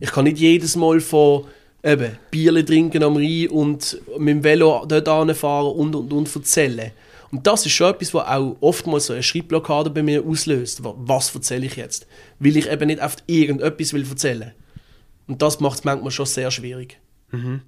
[0.00, 1.44] Ich kann nicht jedes Mal von
[1.82, 6.92] eben, Bierle trinken am Rhein und mit dem Velo dort fahren und und und erzählen.
[7.30, 10.82] Und das ist schon etwas, was auch oftmals so eine Schreibblockade bei mir auslöst.
[10.82, 12.06] Was erzähle ich jetzt?
[12.38, 14.52] Weil ich eben nicht auf irgendetwas will erzählen.
[15.26, 16.98] Und das macht es manchmal schon sehr schwierig.
[17.30, 17.62] Mhm.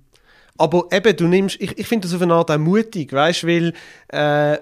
[0.58, 3.72] Aber eben, du nimmst, ich, ich finde das auf eine Art auch mutig, weißt weil
[4.08, 4.58] äh,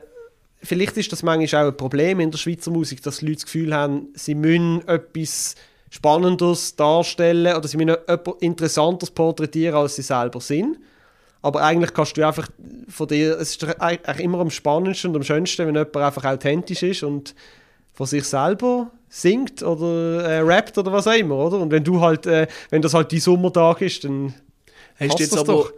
[0.62, 3.44] vielleicht ist das manchmal auch ein Problem in der Schweizer Musik, dass die Leute das
[3.46, 5.56] Gefühl haben, sie müssen etwas
[5.94, 10.78] Spannendes darstellen oder sie müssen etwas Interessantes porträtieren, als sie selber sind.
[11.42, 12.48] Aber eigentlich kannst du einfach
[12.88, 16.82] von dir, es ist eigentlich immer am spannendsten und am schönsten, wenn jemand einfach authentisch
[16.82, 17.34] ist und
[17.92, 21.58] von sich selber singt oder äh, rappt oder was auch immer, oder?
[21.58, 24.32] Und wenn du halt, äh, wenn das halt dein Sommertag ist, dann
[24.98, 25.72] Hast du jetzt aber, doch.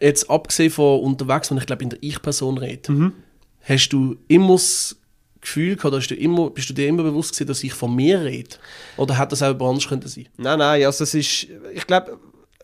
[0.00, 3.12] jetzt abgesehen von unterwegs, wenn ich glaube in der Ich-Person rede, Mhm.
[3.62, 4.96] hast du immer das
[5.46, 8.20] Gefühl gehabt, hast du immer, bist du dir immer bewusst gewesen, dass ich von mir
[8.22, 8.56] rede?
[8.96, 10.28] Oder hätte das auch jemand anders könnte sein?
[10.36, 12.18] Nein, nein, also es ist, ich glaube,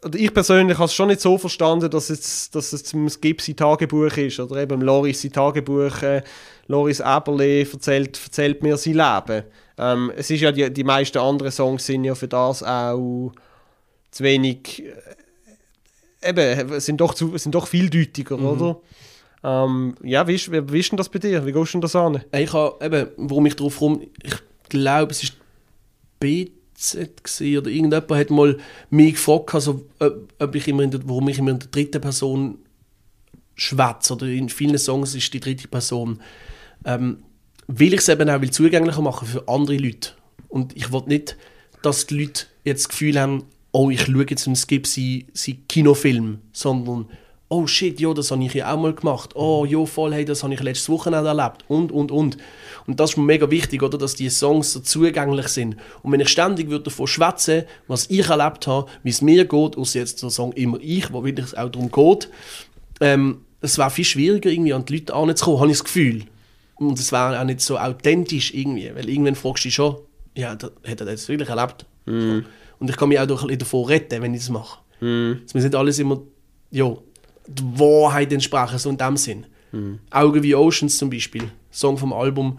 [0.05, 3.41] oder ich persönlich habe es schon nicht so verstanden, dass es, dass es zum Skip
[3.41, 6.23] sein Tagebuch ist oder eben Loris sein Tagebuch, äh,
[6.67, 9.45] Loris Eberle erzählt, erzählt mir sein Leben.
[9.79, 13.33] Ähm, es ist ja, die, die meisten anderen Songs sind ja für das auch
[14.11, 14.83] zu wenig,
[16.21, 18.81] äh, eben, sind doch, zu, sind doch vieldeutiger, oder?
[19.45, 21.45] Ähm, ja, wie ist, wie, ist denn das bei dir?
[21.45, 22.23] Wie gehst du denn das an?
[22.33, 24.35] Ich habe, eben, warum ich drauf rum, ich
[24.69, 25.37] glaube, es ist
[26.21, 28.59] BZ oder irgendjemand hat mal
[28.91, 32.59] mich gefragt, also, ob, ob ich immer der, warum ich immer in der dritten Person
[33.55, 36.21] schwätze, oder in vielen Songs ist die dritte Person.
[36.85, 37.25] Ähm,
[37.67, 40.11] weil ich es eben auch zugänglicher machen für andere Leute.
[40.49, 41.37] Und ich will nicht,
[41.83, 45.65] dass die Leute jetzt das Gefühl haben, oh, ich schaue jetzt einen Skip sein, sein
[45.69, 47.09] Kinofilm, sondern
[47.53, 49.37] oh shit, ja, das habe ich ja auch mal gemacht.
[49.37, 51.65] Oh, ja, voll, hey, das habe ich letztes Wochenende erlebt.
[51.69, 52.39] Und, und, und.
[52.87, 55.77] Und das ist mir mega wichtig, oder, dass die Songs so zugänglich sind.
[56.03, 59.77] Und wenn ich ständig würde davon schwätzen, was ich erlebt habe, wie es mir geht,
[59.77, 62.31] außer jetzt der Song «Immer ich», wo wirklich auch darum geht,
[63.01, 66.25] ähm, es wäre viel schwieriger, irgendwie an die Leute anzukommen, habe ich das Gefühl.
[66.77, 69.97] Und es wäre auch nicht so authentisch irgendwie, weil irgendwann fragst du dich schon,
[70.35, 71.85] ja, da, hat er das wirklich erlebt?
[72.07, 72.13] So.
[72.79, 74.81] Und ich kann mich auch ein bisschen davon retten, wenn ich das mache.
[75.45, 76.23] Es müssen nicht alles immer,
[76.71, 76.97] ja,
[77.47, 79.47] die Wahrheit entsprechen, so in dem Sinn.
[80.11, 82.59] Augen wie Oceans zum Beispiel, Song vom Album.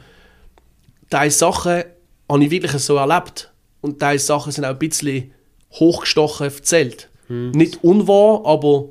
[1.11, 1.83] Diese Sachen
[2.29, 3.51] habe ich wirklich so erlebt.
[3.81, 5.31] Und diese Sachen sind auch ein bisschen
[5.73, 7.09] hochgestochen erzählt.
[7.29, 8.89] Nicht unwahr, aber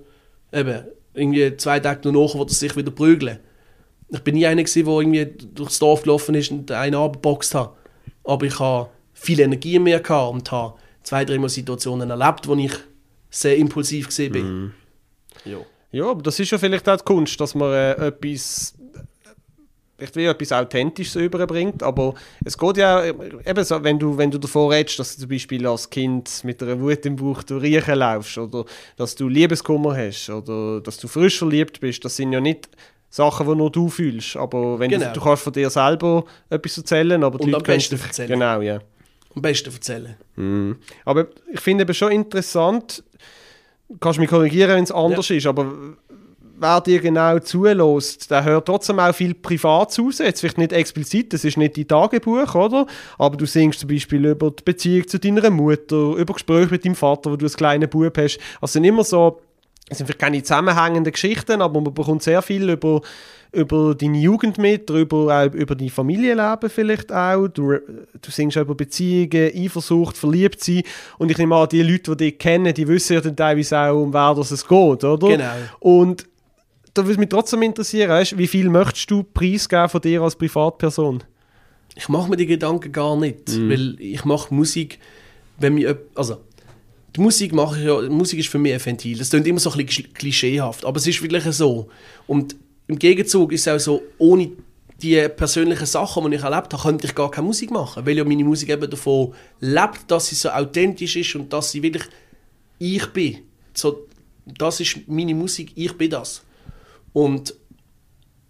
[0.53, 0.85] eben,
[1.15, 3.39] irgendwie zwei Tage danach wird er sich wieder prügeln.
[4.09, 7.73] Ich bin nie einer, der irgendwie durchs Dorf gelaufen ist und einen abgeboxt hat.
[8.25, 12.73] Aber ich habe viel Energie mehr gehabt und habe zwei, dreimal Situationen erlebt, wo ich
[13.31, 14.73] sehr impulsiv gesehen bin.
[15.45, 15.59] Ja.
[15.93, 18.75] Ja, aber das ist ja vielleicht auch die Kunst, dass man äh, etwas,
[19.99, 22.15] vielleicht wie etwas Authentisches überbringt, aber
[22.45, 23.15] es geht ja äh,
[23.47, 26.63] eben so, wenn du, wenn du davor redest, dass du zum Beispiel als Kind mit
[26.63, 28.65] einer Wut im Bauch durch Riechen laufst oder
[28.97, 32.69] dass du Liebeskummer hast oder dass du frisch verliebt bist, das sind ja nicht
[33.11, 35.09] Sachen, die nur du fühlst, aber wenn Genau.
[35.09, 38.01] du, du kannst von dir selber etwas erzählen, aber die Und Leute am können- besten
[38.01, 38.29] erzählen.
[38.31, 38.81] Genau, ja.
[39.35, 40.17] Am besten erzählen.
[41.05, 43.03] Aber ich finde eben schon interessant,
[44.01, 45.73] kannst mich korrigieren, wenn es anders ist, aber
[46.63, 50.19] wer dir genau zulässt, der hört trotzdem auch viel Privates raus.
[50.19, 52.87] Jetzt vielleicht nicht explizit, das ist nicht dein Tagebuch, oder?
[53.19, 56.95] Aber du singst zum Beispiel über die Beziehung zu deiner Mutter, über Gespräche mit deinem
[56.95, 58.39] Vater, wo du als kleiner Bub hast.
[58.61, 59.41] Also es sind immer so,
[59.89, 63.03] es sind vielleicht keine zusammenhängenden Geschichten, aber man bekommt sehr viel über,
[63.53, 67.49] über deine Jugend mit, darüber, auch über dein Familienleben vielleicht auch.
[67.49, 70.83] Du, du singst auch über Beziehungen, Eifersucht, verliebt sein.
[71.19, 74.03] Und ich nehme an, die Leute, die dich kennen, die wissen ja dann teilweise auch,
[74.03, 75.29] um wer das es geht, oder?
[75.29, 75.53] Genau.
[75.81, 76.27] Und
[76.95, 81.23] da würde mich trotzdem interessieren, weißt, wie viel möchtest du preisgeben von dir als Privatperson?
[81.95, 84.99] Ich mache mir die Gedanken gar nicht, weil ich mache Musik,
[85.59, 86.39] wenn mir, also
[87.15, 89.19] die Musik mache ich ja, Musik ist für mich ein Ventil.
[89.19, 91.91] Das klingt immer so ein bisschen klischeehaft, aber es ist wirklich so.
[92.27, 92.57] Und
[92.93, 94.53] im Gegenzug ist es auch so, ohne
[95.01, 98.25] die persönlichen Sachen, die ich erlebt habe, könnte ich gar keine Musik machen, weil ja
[98.25, 102.05] meine Musik eben davon lebt, dass sie so authentisch ist und dass sie wirklich
[102.79, 103.39] ich bin.
[103.73, 104.07] So,
[104.45, 106.43] das ist meine Musik, ich bin das.
[107.15, 107.55] Und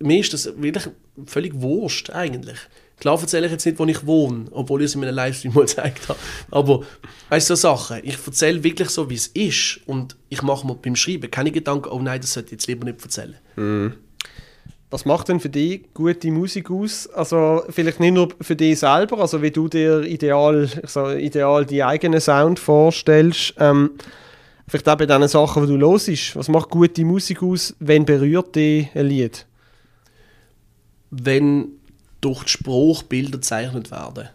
[0.00, 0.88] mir ist das wirklich
[1.26, 2.58] völlig wurscht eigentlich.
[2.98, 5.60] Klar erzähle ich jetzt nicht, wo ich wohne, obwohl ich es in meinem Livestream mal
[5.66, 6.18] gezeigt habe.
[6.50, 6.82] Aber
[7.30, 8.00] weißt du, so Sachen.
[8.02, 9.80] Ich erzähle wirklich so, wie es ist.
[9.86, 12.84] Und ich mache mir beim Schreiben keine Gedanken, oh nein, das sollte ich jetzt lieber
[12.84, 13.36] nicht erzählen.
[14.92, 17.08] Was macht denn für dich gute Musik aus?
[17.08, 21.82] Also vielleicht nicht nur für dich selber, also wie du dir ideal, so ideal die
[21.82, 23.90] eigenen Sound vorstellst, ähm,
[24.68, 26.36] vielleicht auch bei den Sachen, die du hörst.
[26.36, 27.74] Was macht gute Musik aus?
[27.80, 29.46] Wenn berührt dich ein Lied?
[31.12, 31.68] wenn
[32.22, 34.30] durch den Spruch Bilder gezeichnet werden.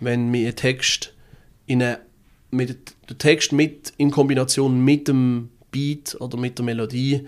[0.00, 1.12] Wenn mir ein Text
[1.66, 1.98] in eine,
[2.50, 7.26] mit, der Text mit in Kombination mit dem Beat oder mit der Melodie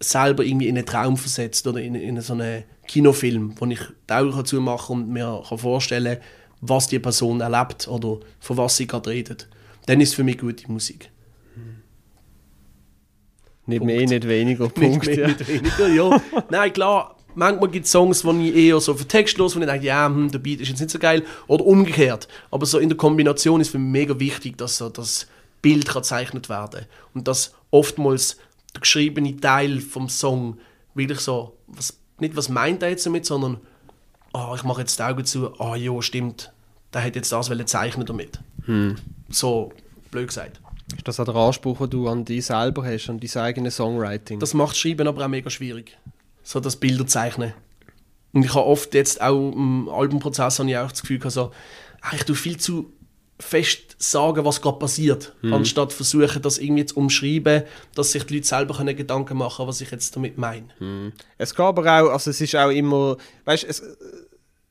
[0.00, 4.12] selber irgendwie in einen Traum versetzt oder in, in so einen Kinofilm, wo ich die
[4.12, 6.18] Augen dazu machen und mir kann vorstellen
[6.66, 9.48] was die Person erlebt oder von was sie gerade redet.
[9.86, 11.10] Dann ist es für mich gute Musik.
[13.66, 13.94] Nicht Punkt.
[13.94, 14.68] mehr, nicht weniger.
[14.68, 15.06] Punkt.
[15.06, 15.26] nicht mehr, ja.
[15.28, 16.22] nicht weniger, ja.
[16.50, 19.66] Nein, klar, manchmal gibt es Songs, wo ich eher so für Text los, wo ich
[19.66, 21.24] denke, ja, hm, der Beat ist jetzt nicht so geil.
[21.46, 22.28] Oder umgekehrt.
[22.50, 25.26] Aber so in der Kombination ist für mich mega wichtig, dass so das
[25.62, 28.36] Bild kann gezeichnet werden Und dass oftmals
[28.74, 30.58] der geschriebene Teil vom Song
[30.94, 33.58] wirklich so, was, nicht was meint er jetzt damit, sondern
[34.32, 36.52] oh, ich mache jetzt die Augen zu, ah oh, ja, stimmt,
[36.92, 38.40] der hat jetzt das zeichnen damit.
[38.66, 38.96] Hm.
[39.28, 39.72] So
[40.10, 40.60] blöd gesagt.
[40.96, 44.38] Ist das auch der Anspruch, den du an dich selber hast, an dein eigenes Songwriting?
[44.38, 45.96] Das macht Schreiben aber auch mega schwierig.
[46.42, 47.54] So das Bilder zeichnen.
[48.32, 51.52] Und ich habe oft jetzt auch im Albumprozess habe ich auch das Gefühl, also,
[52.12, 52.92] ich tue viel zu
[53.44, 55.52] fest sagen, was gerade passiert, mhm.
[55.52, 57.62] anstatt versuchen, das irgendwie zu umschreiben,
[57.94, 60.68] dass sich die Leute selber können Gedanken machen was ich jetzt damit meine.
[60.78, 61.12] Mhm.
[61.36, 63.82] Es gab aber auch, also es ist auch immer, weißt, es,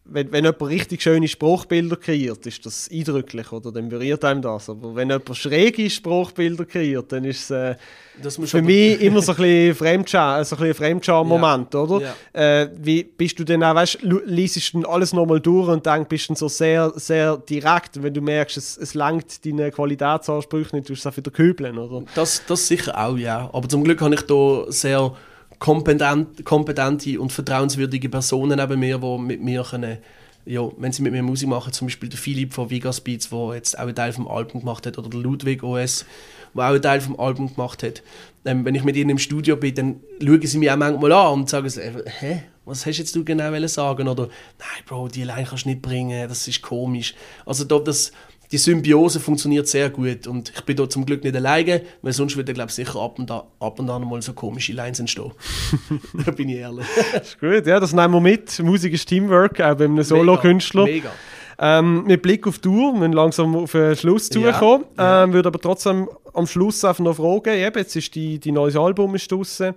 [0.05, 3.71] wenn, wenn jemand richtig schöne Spruchbilder kreiert, ist das eindrücklich, oder?
[3.71, 4.69] Dann berührt einem das.
[4.69, 9.37] Aber wenn jemand schräge Spruchbilder kreiert, dann ist es äh, für mich immer so ein
[9.37, 11.79] bisschen Fremdscham, so ein Fremdscham-Moment, ja.
[11.79, 12.15] oder?
[12.33, 12.61] Ja.
[12.61, 16.05] Äh, wie bist du denn auch, weißt du, liest du alles nochmal durch und dann
[16.05, 20.87] bist du so sehr, sehr direkt, wenn du merkst, es, es langt deine Qualitätsansprüche nicht,
[20.87, 22.05] tust du es auch wieder kübeln, oder?
[22.13, 23.49] Das, das sicher auch, ja.
[23.53, 25.15] Aber zum Glück habe ich da sehr
[25.63, 29.97] kompetent, kompetente und vertrauenswürdige Personen neben mir, die mit mir können,
[30.45, 33.53] ja, wenn sie mit mir Musik machen, zum Beispiel der Philipp von Vegas Beats, der
[33.55, 36.05] jetzt auch einen Teil vom Album gemacht hat, oder der Ludwig OS,
[36.53, 38.03] der auch einen Teil vom Album gemacht hat.
[38.43, 41.33] Ähm, wenn ich mit ihnen im Studio bin, dann schauen sie mich auch manchmal an
[41.39, 44.09] und sagen so, hä, was hast jetzt du genau sagen?
[44.09, 44.23] Oder,
[44.59, 47.15] nein, Bro, die allein kannst du nicht bringen, das ist komisch.
[47.45, 48.11] Also da, das
[48.53, 52.37] die Symbiose funktioniert sehr gut und ich bin da zum Glück nicht alleine, weil sonst
[52.37, 55.31] würde, glaube ich, sicher ab und, da, ab und an mal so komische Lines entstehen.
[56.25, 56.85] da bin ich ehrlich.
[57.13, 58.59] das ist gut, ja, das nehmen wir mit.
[58.59, 60.83] Musik ist Teamwork, auch bei einem Solo-Künstler.
[60.83, 61.09] Mega.
[61.57, 64.85] Ähm, mit Blick auf die Uhr, wir müssen langsam auf den Schluss zukommen.
[64.99, 68.51] Ja, ähm, würde aber trotzdem am Schluss einfach noch fragen, eben, jetzt ist die, die
[68.51, 69.73] neues Album ist draussen,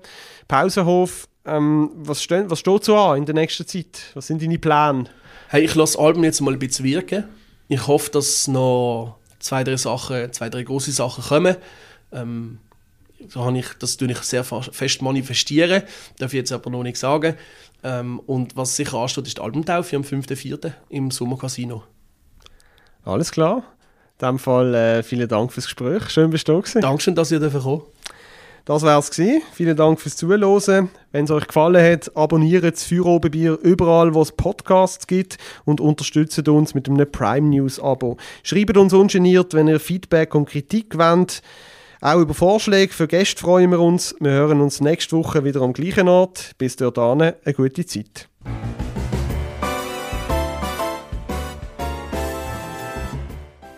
[0.48, 4.10] Pausenhof, ähm, was, steht, was steht so an in der nächsten Zeit?
[4.12, 5.04] Was sind deine Pläne?
[5.48, 7.24] Hey, ich lasse das Album jetzt mal ein bisschen wirken
[7.68, 11.56] ich hoffe, dass noch zwei, drei Sachen, zwei, drei große Sachen kommen.
[12.12, 12.58] Ähm,
[13.28, 15.82] so habe ich, das tue ich sehr fest manifestieren,
[16.18, 17.34] darf ich jetzt aber noch nicht sagen.
[17.82, 20.72] Ähm, und was sicher ansteht, ist die Albumtaufe am 5.4.
[20.90, 21.82] im Sommercasino.
[23.04, 23.62] Alles klar.
[24.18, 26.08] In diesem Fall äh, vielen Dank fürs Gespräch.
[26.10, 27.82] Schön, bist du da Dankeschön, dass ihr kommen
[28.66, 29.10] das war es
[29.52, 30.90] Vielen Dank fürs Zuhören.
[31.12, 36.46] Wenn es euch gefallen hat, abonniert das Feuerobenbier überall, wo es Podcasts gibt und unterstützt
[36.48, 38.16] uns mit einem Prime News Abo.
[38.42, 41.42] Schreibt uns ungeniert, wenn ihr Feedback und Kritik wollt.
[42.00, 44.16] Auch über Vorschläge für Gäste freuen wir uns.
[44.18, 46.50] Wir hören uns nächste Woche wieder am gleichen Ort.
[46.58, 48.28] Bis dahin, eine gute Zeit.